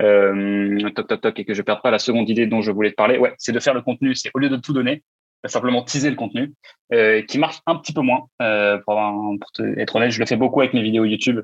[0.00, 2.90] Euh, toc toc toc et que je perde pas la seconde idée dont je voulais
[2.90, 3.18] te parler.
[3.18, 4.14] Ouais, c'est de faire le contenu.
[4.14, 5.02] C'est au lieu de tout donner,
[5.46, 6.52] simplement teaser le contenu,
[6.92, 8.26] euh, qui marche un petit peu moins.
[8.42, 9.00] Euh, pour,
[9.78, 11.40] être honnête, je le fais beaucoup avec mes vidéos YouTube.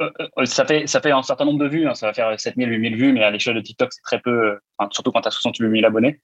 [0.00, 2.38] Euh, euh, ça fait ça fait un certain nombre de vues, hein, ça va faire
[2.38, 4.58] 7000, 8000 vues, mais à l'échelle de TikTok, c'est très peu,
[4.90, 6.20] surtout quand tu as 68 000 abonnés.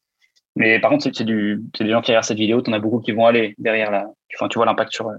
[0.55, 3.01] Mais par contre, c'est du, des gens qui regardent cette vidéo, tu en as beaucoup
[3.01, 4.07] qui vont aller derrière là.
[4.35, 5.11] Enfin, tu vois l'impact sur,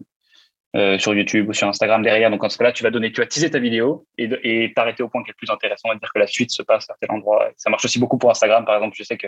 [0.75, 2.31] euh, sur YouTube ou sur Instagram derrière.
[2.31, 5.03] Donc, en ce cas-là, tu vas donner, tu vas teaser ta vidéo et, et t'arrêter
[5.03, 6.95] au point qui est le plus intéressant et dire que la suite se passe à
[6.99, 7.51] tel endroit.
[7.55, 8.95] Ça marche aussi beaucoup pour Instagram, par exemple.
[8.97, 9.27] Je sais que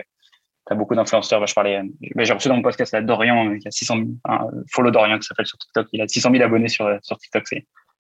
[0.66, 1.46] tu as beaucoup d'influenceurs.
[1.46, 4.90] je parlais, j'ai reçu dans mon podcast là, Dorian, qui a 600 000, un follow
[4.90, 5.88] Dorian qui s'appelle sur TikTok.
[5.92, 7.46] Il a 600 000 abonnés sur, sur TikTok.
[7.46, 7.66] C'est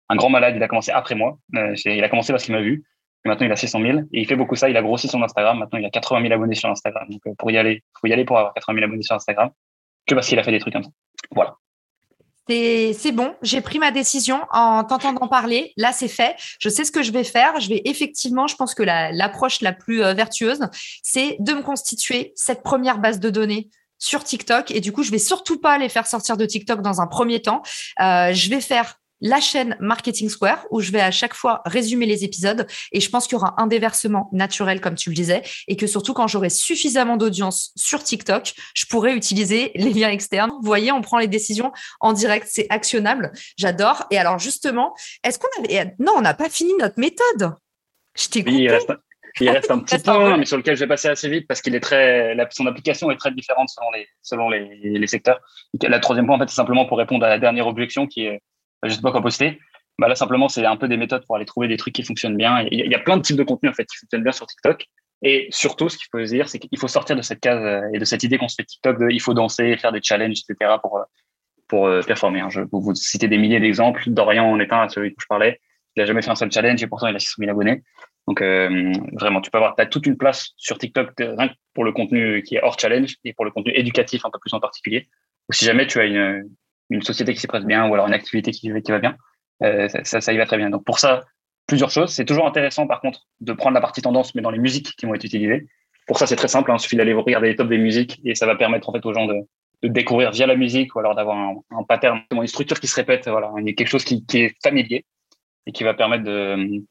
[0.08, 0.54] un grand malade.
[0.56, 1.38] Il a commencé après moi.
[1.56, 2.84] Euh, il a commencé parce qu'il m'a vu.
[3.24, 4.68] Et maintenant, il a 600 000 et il fait beaucoup ça.
[4.68, 5.58] Il a grossi son Instagram.
[5.58, 7.08] Maintenant, il a 80 000 abonnés sur Instagram.
[7.08, 9.50] Donc, euh, pour y aller, faut y aller pour avoir 80 000 abonnés sur Instagram
[10.06, 10.90] que parce qu'il a fait des trucs comme ça.
[11.30, 11.54] Voilà.
[12.48, 15.72] C'est bon, j'ai pris ma décision en t'entendant parler.
[15.76, 16.36] Là, c'est fait.
[16.58, 17.60] Je sais ce que je vais faire.
[17.60, 20.60] Je vais effectivement, je pense que l'approche la, plus euh, vertueuse,
[21.02, 24.72] c'est de me constituer cette première base de données sur TikTok.
[24.72, 27.40] Et du coup, je vais surtout pas les faire sortir de TikTok dans un premier
[27.40, 27.62] temps.
[28.00, 32.04] Euh, je vais faire la chaîne Marketing Square où je vais à chaque fois résumer
[32.04, 35.42] les épisodes et je pense qu'il y aura un déversement naturel comme tu le disais
[35.68, 40.50] et que surtout quand j'aurai suffisamment d'audience sur TikTok, je pourrai utiliser les liens externes.
[40.50, 43.32] Vous voyez, on prend les décisions en direct, c'est actionnable.
[43.56, 44.04] J'adore.
[44.10, 47.54] Et alors justement, est-ce qu'on avait non, on n'a pas fini notre méthode.
[48.18, 48.92] Je t'ai il reste,
[49.40, 51.74] il reste un petit point, mais sur lequel je vais passer assez vite parce qu'il
[51.74, 55.38] est très, son application est très différente selon les, selon les, les secteurs.
[55.80, 58.42] La troisième point, en fait, c'est simplement pour répondre à la dernière objection qui est
[58.84, 59.58] je sais pas quoi poster.
[59.98, 62.36] Bah là, simplement, c'est un peu des méthodes pour aller trouver des trucs qui fonctionnent
[62.36, 62.66] bien.
[62.70, 64.86] Il y, a plein de types de contenus, en fait, qui fonctionnent bien sur TikTok.
[65.22, 67.98] Et surtout, ce qu'il faut dire, c'est qu'il faut sortir de cette case euh, et
[67.98, 70.72] de cette idée qu'on se fait TikTok de il faut danser, faire des challenges, etc.
[70.82, 71.02] pour, euh,
[71.74, 72.40] euh, performer.
[72.40, 72.50] Hein.
[72.50, 74.02] Je peux vous citer des milliers d'exemples.
[74.08, 75.60] Dorian en est un, celui dont je parlais.
[75.94, 77.82] Il a jamais fait un seul challenge et pourtant il a 600 000 abonnés.
[78.26, 81.92] Donc vraiment, tu peux avoir as toute une place sur TikTok rien que pour le
[81.92, 85.08] contenu qui est hors challenge et pour le contenu éducatif un peu plus en particulier.
[85.48, 86.48] Ou si jamais tu as une,
[86.90, 89.16] une société qui s'y prête bien ou alors une activité qui, va bien,
[89.62, 90.70] euh, ça, y va très bien.
[90.70, 91.22] Donc pour ça,
[91.66, 92.10] plusieurs choses.
[92.12, 95.06] C'est toujours intéressant par contre de prendre la partie tendance, mais dans les musiques qui
[95.06, 95.66] vont être utilisées.
[96.06, 96.70] Pour ça, c'est très simple.
[96.70, 96.76] Hein.
[96.78, 99.14] Il suffit d'aller regarder les tops des musiques et ça va permettre en fait aux
[99.14, 99.36] gens de,
[99.82, 103.28] de découvrir via la musique ou alors d'avoir un, pattern, une structure qui se répète.
[103.28, 105.04] Voilà, quelque chose qui est familier
[105.66, 106.82] et qui va permettre de,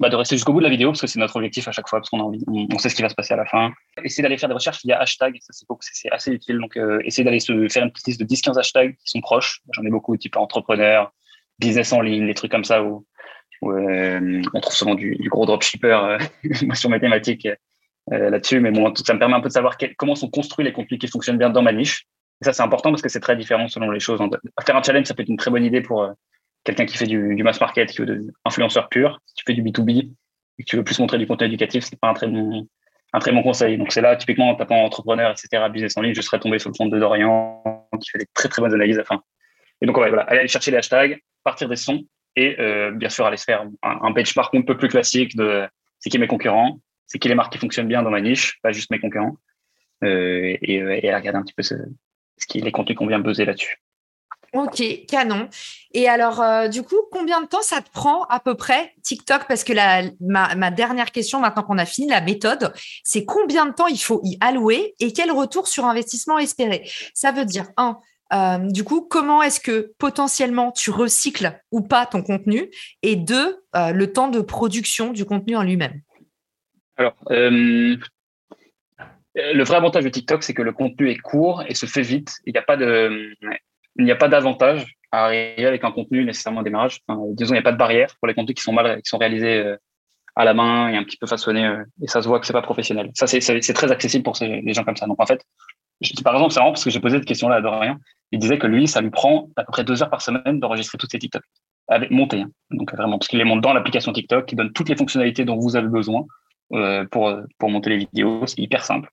[0.00, 1.88] bah, de rester jusqu'au bout de la vidéo parce que c'est notre objectif à chaque
[1.88, 3.72] fois parce qu'on a envie, on, sait ce qui va se passer à la fin.
[4.02, 6.58] Essayer d'aller faire des recherches via hashtag, ça c'est assez utile.
[6.58, 9.62] Donc euh, essayer d'aller se faire une petite liste de 10-15 hashtags qui sont proches.
[9.72, 11.12] J'en ai beaucoup, type entrepreneur,
[11.58, 13.06] business en ligne, les trucs comme ça où,
[13.64, 16.18] euh, on trouve souvent du, gros dropshipper euh,
[16.74, 17.48] sur mathématiques
[18.12, 18.60] euh, là-dessus.
[18.60, 21.08] Mais bon, ça me permet un peu de savoir comment sont construits les contenus qui
[21.08, 22.06] fonctionnent bien dans ma niche.
[22.42, 24.20] Et ça c'est important parce que c'est très différent selon les choses.
[24.64, 26.06] Faire un challenge, ça peut être une très bonne idée pour
[26.66, 29.62] quelqu'un qui fait du, mass market, qui veut de influenceur pur, si tu fais du
[29.62, 30.12] B2B
[30.58, 33.78] et que tu veux plus montrer du contenu éducatif, c'est pas un très bon, conseil.
[33.78, 36.70] Donc c'est là, typiquement, en tapant entrepreneur, etc., business en ligne, je serais tombé sur
[36.70, 37.62] le compte de Dorian,
[38.00, 38.98] qui fait des très très bonnes analyses.
[38.98, 39.22] Enfin,
[39.80, 43.36] et donc voilà, aller chercher les hashtags, partir des sons, et euh, bien sûr aller
[43.36, 45.66] se faire un, un benchmark un peu plus classique de
[45.98, 48.72] c'est qui mes concurrents, c'est qui les marques qui fonctionnent bien dans ma niche, pas
[48.72, 49.36] juste mes concurrents,
[50.04, 51.74] euh, et, et, regarder un petit peu ce,
[52.36, 53.78] ce qui les contenus qu'on vient buzzer là-dessus.
[54.52, 55.48] Ok, canon.
[55.92, 59.46] Et alors, euh, du coup, combien de temps ça te prend à peu près TikTok?
[59.48, 62.72] Parce que la, ma, dernière question, maintenant qu'on a fini la méthode,
[63.04, 66.88] c'est combien de temps il faut y allouer et quel retour sur investissement espérer?
[67.14, 67.98] Ça veut dire, un,
[68.32, 72.70] euh, du coup, comment est-ce que potentiellement tu recycles ou pas ton contenu?
[73.02, 76.00] Et deux, euh, le temps de production du contenu en lui-même
[76.96, 77.16] Alors,
[79.36, 82.36] le vrai avantage de TikTok, c'est que le contenu est court et se fait vite.
[82.46, 83.34] Il n'y a pas de,
[83.98, 87.00] il n'y a pas d'avantage à arriver avec un contenu nécessairement au démarrage.
[87.30, 89.18] disons, il n'y a pas de barrière pour les contenus qui sont mal, qui sont
[89.18, 89.76] réalisés
[90.34, 91.66] à la main et un petit peu façonnés
[92.02, 93.10] et ça se voit que c'est pas professionnel.
[93.14, 95.06] Ça, c'est très accessible pour ces, les gens comme ça.
[95.06, 95.42] Donc, en fait,
[96.22, 97.96] par exemple, c'est marrant parce que j'ai posé cette question-là à Dorian.
[98.32, 100.98] Il disait que lui, ça lui prend à peu près deux heures par semaine d'enregistrer
[100.98, 101.42] toutes ses TikTok.
[101.88, 102.48] Avec hein.
[102.70, 105.56] donc vraiment, parce qu'il les monte dans l'application TikTok, qui donne toutes les fonctionnalités dont
[105.56, 106.24] vous avez besoin
[106.72, 108.46] euh, pour, pour monter les vidéos.
[108.46, 109.08] C'est hyper simple.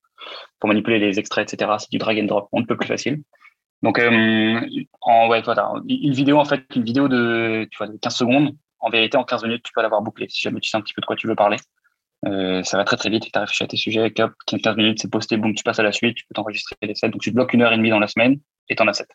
[0.60, 3.22] Pour manipuler les extraits, etc., c'est du drag and drop, on ne peut plus facile.
[3.84, 4.62] Donc, euh,
[5.02, 8.56] en, ouais, voilà, une vidéo, en fait, une vidéo de, tu vois, de 15 secondes,
[8.80, 10.93] en vérité, en 15 minutes, tu peux l'avoir bouclée, si jamais tu sais un petit
[10.93, 11.58] peu de quoi tu veux parler.
[12.26, 15.00] Euh, ça va très très vite, tu as réfléchi à tes sujets, hop, 15 minutes,
[15.02, 17.10] c'est posté, boum, tu passes à la suite, tu peux t'enregistrer les sets.
[17.10, 19.10] Donc tu te bloques une heure et demie dans la semaine et t'en as sept.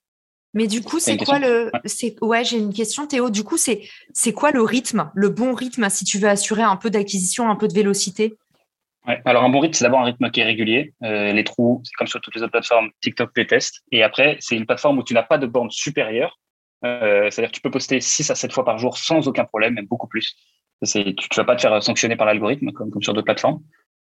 [0.54, 1.70] Mais du coup, c'est quoi le.
[1.84, 3.30] Ouais, ouais j'ai une question, Théo.
[3.30, 6.76] Du coup, c'est c'est quoi le rythme, le bon rythme si tu veux assurer un
[6.76, 8.36] peu d'acquisition, un peu de vélocité?
[9.24, 10.92] Alors un bon rythme, c'est d'abord un rythme qui est régulier.
[11.02, 13.82] Euh, les trous, c'est comme sur toutes les autres plateformes, TikTok les teste.
[13.90, 16.38] Et après, c'est une plateforme où tu n'as pas de borne supérieure.
[16.84, 19.74] Euh, c'est-à-dire que tu peux poster 6 à 7 fois par jour sans aucun problème,
[19.74, 20.36] même beaucoup plus.
[20.84, 23.62] Tu, tu vas pas te faire sanctionner par l'algorithme comme, sur d'autres plateformes.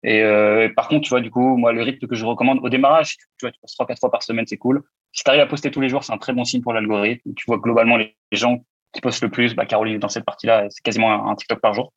[0.03, 2.69] Et euh, par contre, tu vois, du coup, moi, le rythme que je recommande au
[2.69, 4.83] démarrage, tu vois, tu passes trois, quatre fois par semaine, c'est cool.
[5.13, 7.33] Si tu arrives à poster tous les jours, c'est un très bon signe pour l'algorithme.
[7.35, 8.59] Tu vois globalement les gens
[8.93, 11.93] qui postent le plus, bah, Caroline dans cette partie-là, c'est quasiment un, TikTok par jour.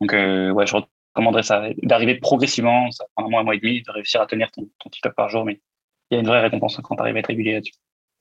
[0.00, 0.72] Donc, ouais, je
[1.18, 4.26] recommanderais ça, d'arriver progressivement, ça prend un mois, un mois et demi, de réussir à
[4.26, 5.60] tenir ton, ton TikTok par jour, mais
[6.10, 7.74] il y a une vraie récompense quand tu arrives à être régulier là-dessus.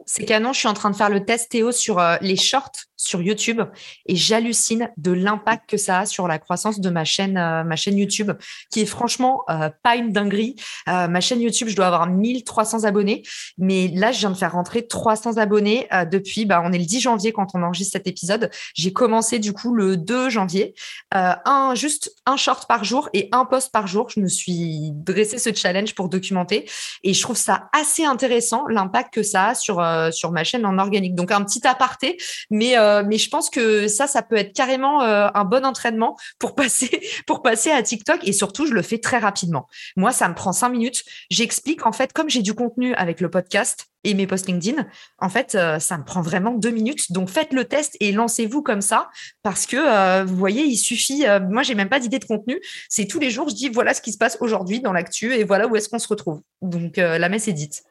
[0.06, 2.87] C'est canon, je suis en train de faire le test Théo sur euh, les shorts
[2.98, 3.62] sur YouTube
[4.08, 7.76] et j'hallucine de l'impact que ça a sur la croissance de ma chaîne, euh, ma
[7.76, 8.32] chaîne YouTube,
[8.72, 10.56] qui est franchement euh, pas une dinguerie.
[10.88, 13.24] ma chaîne YouTube, je dois avoir 1300 abonnés,
[13.58, 17.02] mais là, je viens de faire rentrer 300 abonnés depuis, bah, on est le 10
[17.02, 18.50] janvier quand on enregistre cet épisode.
[18.74, 20.74] J'ai commencé du coup le 2 janvier,
[21.12, 24.10] un juste un short par jour et un post par jour.
[24.10, 26.70] Je me suis dressé ce challenge pour documenter
[27.04, 30.66] et je trouve ça assez intéressant l'impact que ça a sur euh, sur ma chaîne
[30.66, 31.16] en organique.
[31.16, 32.18] Donc un petit aparté,
[32.50, 36.18] mais euh, mais je pense que ça, ça peut être carrément euh, un bon entraînement
[36.40, 39.68] pour passer à TikTok et surtout je le fais très rapidement.
[39.96, 41.04] Moi, ça me prend cinq minutes.
[41.30, 44.86] J'explique en fait comme j'ai du contenu avec le podcast et mes posts LinkedIn,
[45.18, 47.12] en fait, ça me prend vraiment deux minutes.
[47.12, 49.10] Donc, faites le test et lancez-vous comme ça
[49.44, 51.26] parce que, vous voyez, il suffit.
[51.50, 52.62] moi, j'ai même pas d'idée de contenu.
[52.88, 55.44] C'est tous les jours, je dis voilà ce qui se passe aujourd'hui dans l'actu et
[55.44, 56.42] voilà où est-ce qu'on se retrouve.
[56.62, 57.84] Donc, la messe est dite.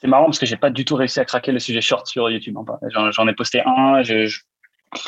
[0.00, 2.28] C'est marrant parce que j'ai pas du tout réussi à craquer le sujet short sur
[2.30, 2.56] YouTube.
[2.90, 4.02] J'en ai posté un.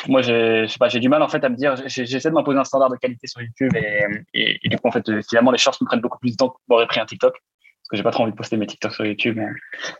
[0.07, 1.75] moi, j'ai du mal en fait à me dire.
[1.87, 3.71] J'essaie de m'imposer un standard de qualité sur YouTube
[4.33, 6.57] et, du coup, en fait, finalement, les shorts me prennent beaucoup plus de temps que
[6.67, 9.05] m'aurait pris un TikTok parce que j'ai pas trop envie de poster mes TikToks sur
[9.05, 9.39] YouTube.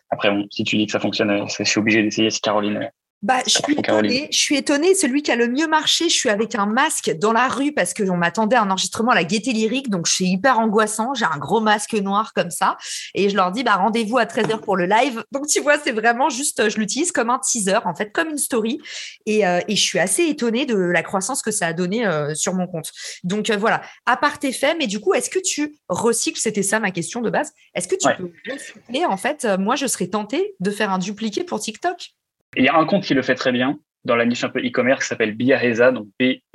[0.09, 2.29] après, bon, si tu dis que ça fonctionne, je suis obligé d'essayer.
[2.29, 2.89] Si Caroline
[3.21, 4.29] bah, je suis étonnée.
[4.31, 4.95] Je suis étonnée.
[4.95, 7.93] Celui qui a le mieux marché, je suis avec un masque dans la rue parce
[7.93, 9.89] que on m'attendait à un enregistrement à la gaieté lyrique.
[9.89, 11.13] Donc, je suis hyper angoissant.
[11.13, 12.77] J'ai un gros masque noir comme ça.
[13.13, 15.21] Et je leur dis, bah, rendez-vous à 13h pour le live.
[15.33, 18.37] Donc, tu vois, c'est vraiment juste, je l'utilise comme un teaser, en fait, comme une
[18.37, 18.79] story.
[19.25, 22.33] Et, euh, et je suis assez étonnée de la croissance que ça a donné euh,
[22.35, 22.91] sur mon compte.
[23.25, 23.81] Donc, euh, voilà.
[24.05, 26.39] À part tes faits, mais du coup, est-ce que tu recycles?
[26.39, 27.51] C'était ça ma question de base.
[27.75, 29.05] Est-ce que tu peux recycler?
[29.05, 32.13] En fait, moi, je serais tentée de faire un dupliqué pour TikTok
[32.55, 34.59] il y a un compte qui le fait très bien dans la niche un peu
[34.59, 36.47] e-commerce qui s'appelle Biaheza, donc B-I-H-A-E-Z-A,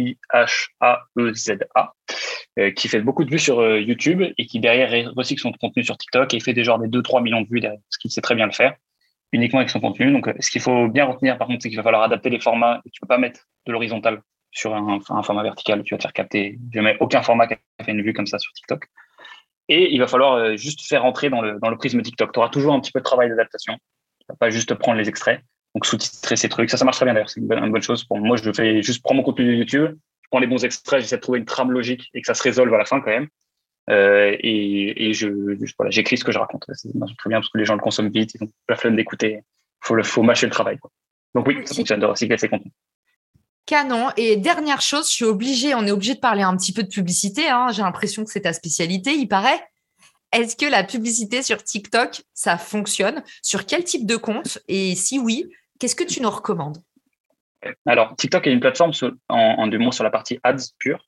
[2.58, 5.84] euh, qui fait beaucoup de vues sur euh, YouTube et qui derrière recycle son contenu
[5.84, 8.22] sur TikTok et fait des genres des 2-3 millions de vues derrière, ce qu'il sait
[8.22, 8.74] très bien le faire,
[9.32, 10.10] uniquement avec son contenu.
[10.10, 12.40] Donc, euh, ce qu'il faut bien retenir par contre, c'est qu'il va falloir adapter les
[12.40, 12.80] formats.
[12.92, 16.58] Tu peux pas mettre de l'horizontal sur un, format vertical, tu vas te faire capter.
[16.72, 18.86] Je mets aucun format qui a fait une vue comme ça sur TikTok.
[19.68, 22.32] Et il va falloir juste faire rentrer dans le, dans le prisme TikTok.
[22.32, 23.74] Tu auras toujours un petit peu de travail d'adaptation.
[24.20, 25.40] Tu vas pas juste prendre les extraits
[25.74, 26.70] donc sous-titrer ces trucs.
[26.70, 27.30] Ça, ça marche très bien d'ailleurs.
[27.30, 28.04] C'est une, bonne chose.
[28.04, 31.00] Pour moi, je fais juste prendre mon contenu de YouTube, je prends les bons extraits,
[31.00, 33.10] j'essaie de trouver une trame logique et que ça se résolve à la fin quand
[33.10, 33.28] même.
[33.90, 35.28] Euh, et, et je,
[35.76, 36.64] voilà, j'écris ce que je raconte.
[36.72, 38.96] Ça marche très bien parce que les gens le consomment vite, ils ont la flemme
[38.96, 39.42] d'écouter.
[39.80, 40.78] Faut le, faut mâcher le travail.
[40.78, 40.90] Quoi.
[41.34, 42.72] Donc oui, ça fonctionne de recycler ces contenus.
[43.66, 44.10] Canon.
[44.16, 46.88] Et dernière chose, je suis obligée, on est obligé de parler un petit peu de
[46.88, 47.48] publicité.
[47.48, 47.68] Hein.
[47.72, 49.62] J'ai l'impression que c'est ta spécialité, il paraît.
[50.32, 53.22] Est-ce que la publicité sur TikTok, ça fonctionne?
[53.42, 54.58] Sur quel type de compte?
[54.68, 55.48] Et si oui,
[55.84, 56.78] qu'est-ce que tu nous recommandes?
[57.84, 58.92] Alors, TikTok est une plateforme
[59.28, 61.06] en, en deux mots sur la partie ads pure,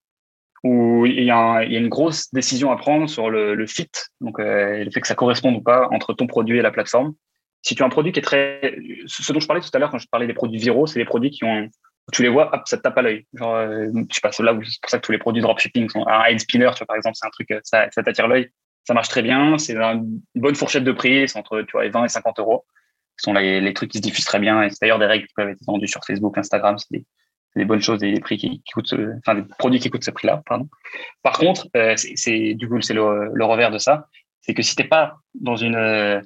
[0.64, 3.88] où il y, a une grosse décision à prendre sur le, fit,
[4.20, 7.14] donc euh, le fait que ça corresponde ou pas entre ton produit et la plateforme.
[7.62, 9.90] Si tu as un produit qui est très, ce dont je parlais tout à l'heure
[9.90, 11.70] quand je parlais des produits viraux, c'est des produits qui ont
[12.12, 13.26] tu les vois, hop, ça te tape à l'œil.
[13.34, 15.42] Genre, euh, je sais pas, c'est là où c'est pour ça que tous les produits
[15.42, 18.02] dropshipping sont un head spinner, tu vois, par exemple, c'est un truc, euh, ça, ça
[18.02, 18.50] t'attire l'œil.
[18.84, 19.58] Ça marche très bien.
[19.58, 21.28] C'est une bonne fourchette de prix.
[21.28, 22.64] C'est entre, tu vois, 20 et 50 euros.
[23.18, 24.62] Sont les, trucs qui se diffusent très bien.
[24.62, 26.76] Et c'est d'ailleurs des règles qui peuvent être vendues sur Facebook, Instagram.
[26.78, 27.04] C'est des,
[27.56, 30.42] des, bonnes choses et des prix qui, coûtent, enfin, des produits qui coûtent ce prix-là,
[30.46, 30.68] pardon.
[31.22, 34.06] Par contre, euh, c'est, du coup, c'est le, revers de ça.
[34.42, 36.22] C'est que si t'es pas dans une,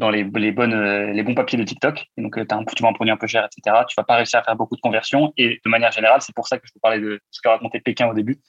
[0.00, 2.06] dans les, bonnes, euh, les bons papiers de TikTok.
[2.16, 3.84] Et donc, euh, as un, tu vends un produit un peu cher, etc.
[3.88, 5.32] Tu vas pas réussir à faire beaucoup de conversions.
[5.36, 7.78] Et de manière générale, c'est pour ça que je vous parlais de ce qu'a raconté
[7.80, 8.40] Pékin au début.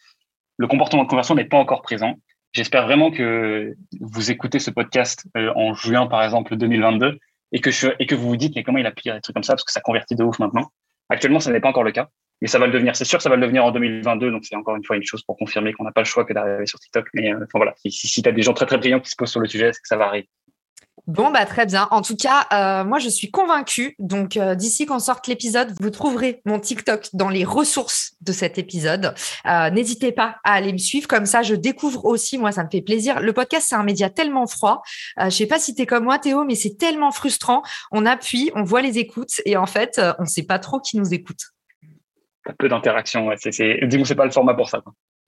[0.57, 2.15] Le comportement de conversion n'est pas encore présent.
[2.53, 7.19] J'espère vraiment que vous écoutez ce podcast euh, en juin, par exemple, 2022,
[7.51, 9.21] et que, je, et que vous vous dites, mais comment il a pu dire des
[9.21, 10.71] trucs comme ça, parce que ça convertit de ouf maintenant.
[11.09, 12.09] Actuellement, ça n'est pas encore le cas,
[12.41, 12.95] mais ça va le devenir.
[12.95, 15.23] C'est sûr, ça va le devenir en 2022, donc c'est encore une fois une chose
[15.23, 17.09] pour confirmer qu'on n'a pas le choix que d'arriver sur TikTok.
[17.13, 19.31] Mais enfin, voilà, si, si tu as des gens très très brillants qui se posent
[19.31, 20.29] sur le sujet, c'est que ça va arriver?
[21.07, 21.87] Bon, bah très bien.
[21.91, 23.95] En tout cas, euh, moi, je suis convaincue.
[23.99, 28.57] Donc, euh, d'ici qu'on sorte l'épisode, vous trouverez mon TikTok dans les ressources de cet
[28.57, 29.13] épisode.
[29.45, 31.07] Euh, n'hésitez pas à aller me suivre.
[31.07, 33.19] Comme ça, je découvre aussi, moi, ça me fait plaisir.
[33.19, 34.81] Le podcast, c'est un média tellement froid.
[35.17, 37.63] je sais pas si tu es comme moi, Théo, mais c'est tellement frustrant.
[37.91, 41.13] On appuie, on voit les écoutes et en fait, on sait pas trop qui nous
[41.13, 41.39] écoute.
[42.57, 43.27] Peu d'interaction.
[43.27, 43.35] Ouais.
[43.39, 43.79] C'est, c'est...
[44.05, 44.81] C'est pas le format pour ça.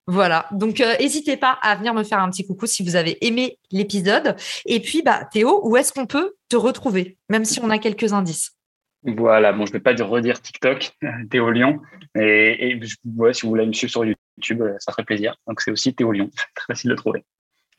[0.09, 3.25] Voilà, donc euh, n'hésitez pas à venir me faire un petit coucou si vous avez
[3.25, 4.35] aimé l'épisode.
[4.67, 8.13] Et puis, bah, Théo, où est-ce qu'on peut te retrouver, même si on a quelques
[8.13, 8.57] indices?
[9.05, 10.93] Voilà, bon, je ne vais pas dire redire TikTok,
[11.31, 11.81] Théo Lyon.
[12.17, 15.37] Et, si vous voulez me suivre sur YouTube, euh, ça ferait plaisir.
[15.47, 17.25] Donc, c'est aussi Théo Lyon, très facile de trouver.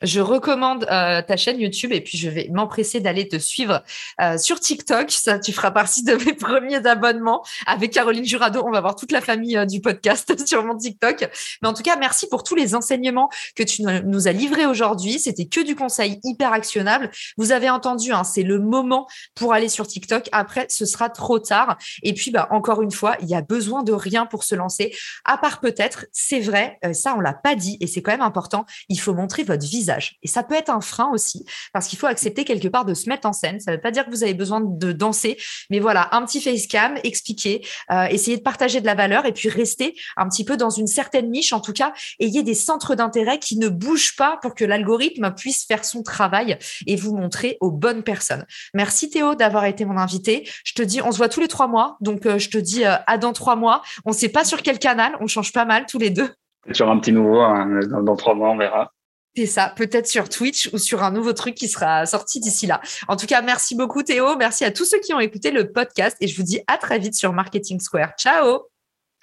[0.04, 3.82] Je recommande euh, ta chaîne YouTube et puis je vais m'empresser d'aller te suivre
[4.20, 5.10] euh, sur TikTok.
[5.10, 8.62] Ça, tu feras partie de mes premiers abonnements avec Caroline Jurado.
[8.66, 11.28] On va voir toute la famille euh, du podcast sur mon TikTok.
[11.62, 15.18] Mais en tout cas, merci pour tous les enseignements que tu nous as livrés aujourd'hui.
[15.18, 17.10] C'était que du conseil hyper actionnable.
[17.38, 20.28] Vous avez entendu, hein, c'est le moment pour aller sur TikTok.
[20.32, 21.78] Après, ce sera trop tard.
[22.02, 24.94] Et puis, bah, encore une fois, il y a besoin de rien pour se lancer,
[25.24, 28.66] à part peut-être, c'est vrai, ça on l'a pas dit et c'est quand même important.
[28.88, 32.06] Il faut montrer votre visage et ça peut être un frein aussi, parce qu'il faut
[32.06, 33.60] accepter quelque part de se mettre en scène.
[33.60, 35.36] Ça ne veut pas dire que vous avez besoin de danser,
[35.70, 39.32] mais voilà, un petit face cam, expliquer, euh, essayer de partager de la valeur et
[39.32, 41.52] puis rester un petit peu dans une certaine niche.
[41.52, 45.64] En tout cas, ayez des centres d'intérêt qui ne bougent pas pour que l'algorithme puisse
[45.66, 48.44] faire son travail et vous montrer aux bonnes personnes.
[48.74, 50.48] Merci Théo d'avoir été mon invité.
[50.64, 52.84] Je te dis, on se voit tous les trois mois, donc euh, je te dis
[52.84, 53.82] euh, à dans trois mois.
[54.04, 56.30] On ne sait pas sur quel canal, on change pas mal tous les deux.
[56.72, 58.92] Sur un petit nouveau, hein, dans trois mois, on verra.
[59.36, 62.80] C'est ça, peut-être sur Twitch ou sur un nouveau truc qui sera sorti d'ici là.
[63.08, 66.16] En tout cas, merci beaucoup Théo, merci à tous ceux qui ont écouté le podcast
[66.20, 68.12] et je vous dis à très vite sur Marketing Square.
[68.16, 68.68] Ciao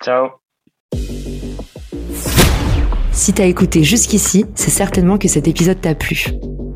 [0.03, 0.31] Ciao
[3.13, 6.25] Si t'as écouté jusqu'ici, c'est certainement que cet épisode t'a plu.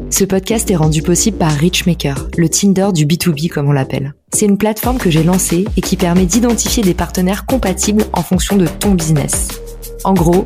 [0.10, 4.13] Ce podcast est rendu possible par Richmaker, le Tinder du B2B comme on l'appelle.
[4.34, 8.56] C'est une plateforme que j'ai lancée et qui permet d'identifier des partenaires compatibles en fonction
[8.56, 9.50] de ton business.
[10.06, 10.45] En gros,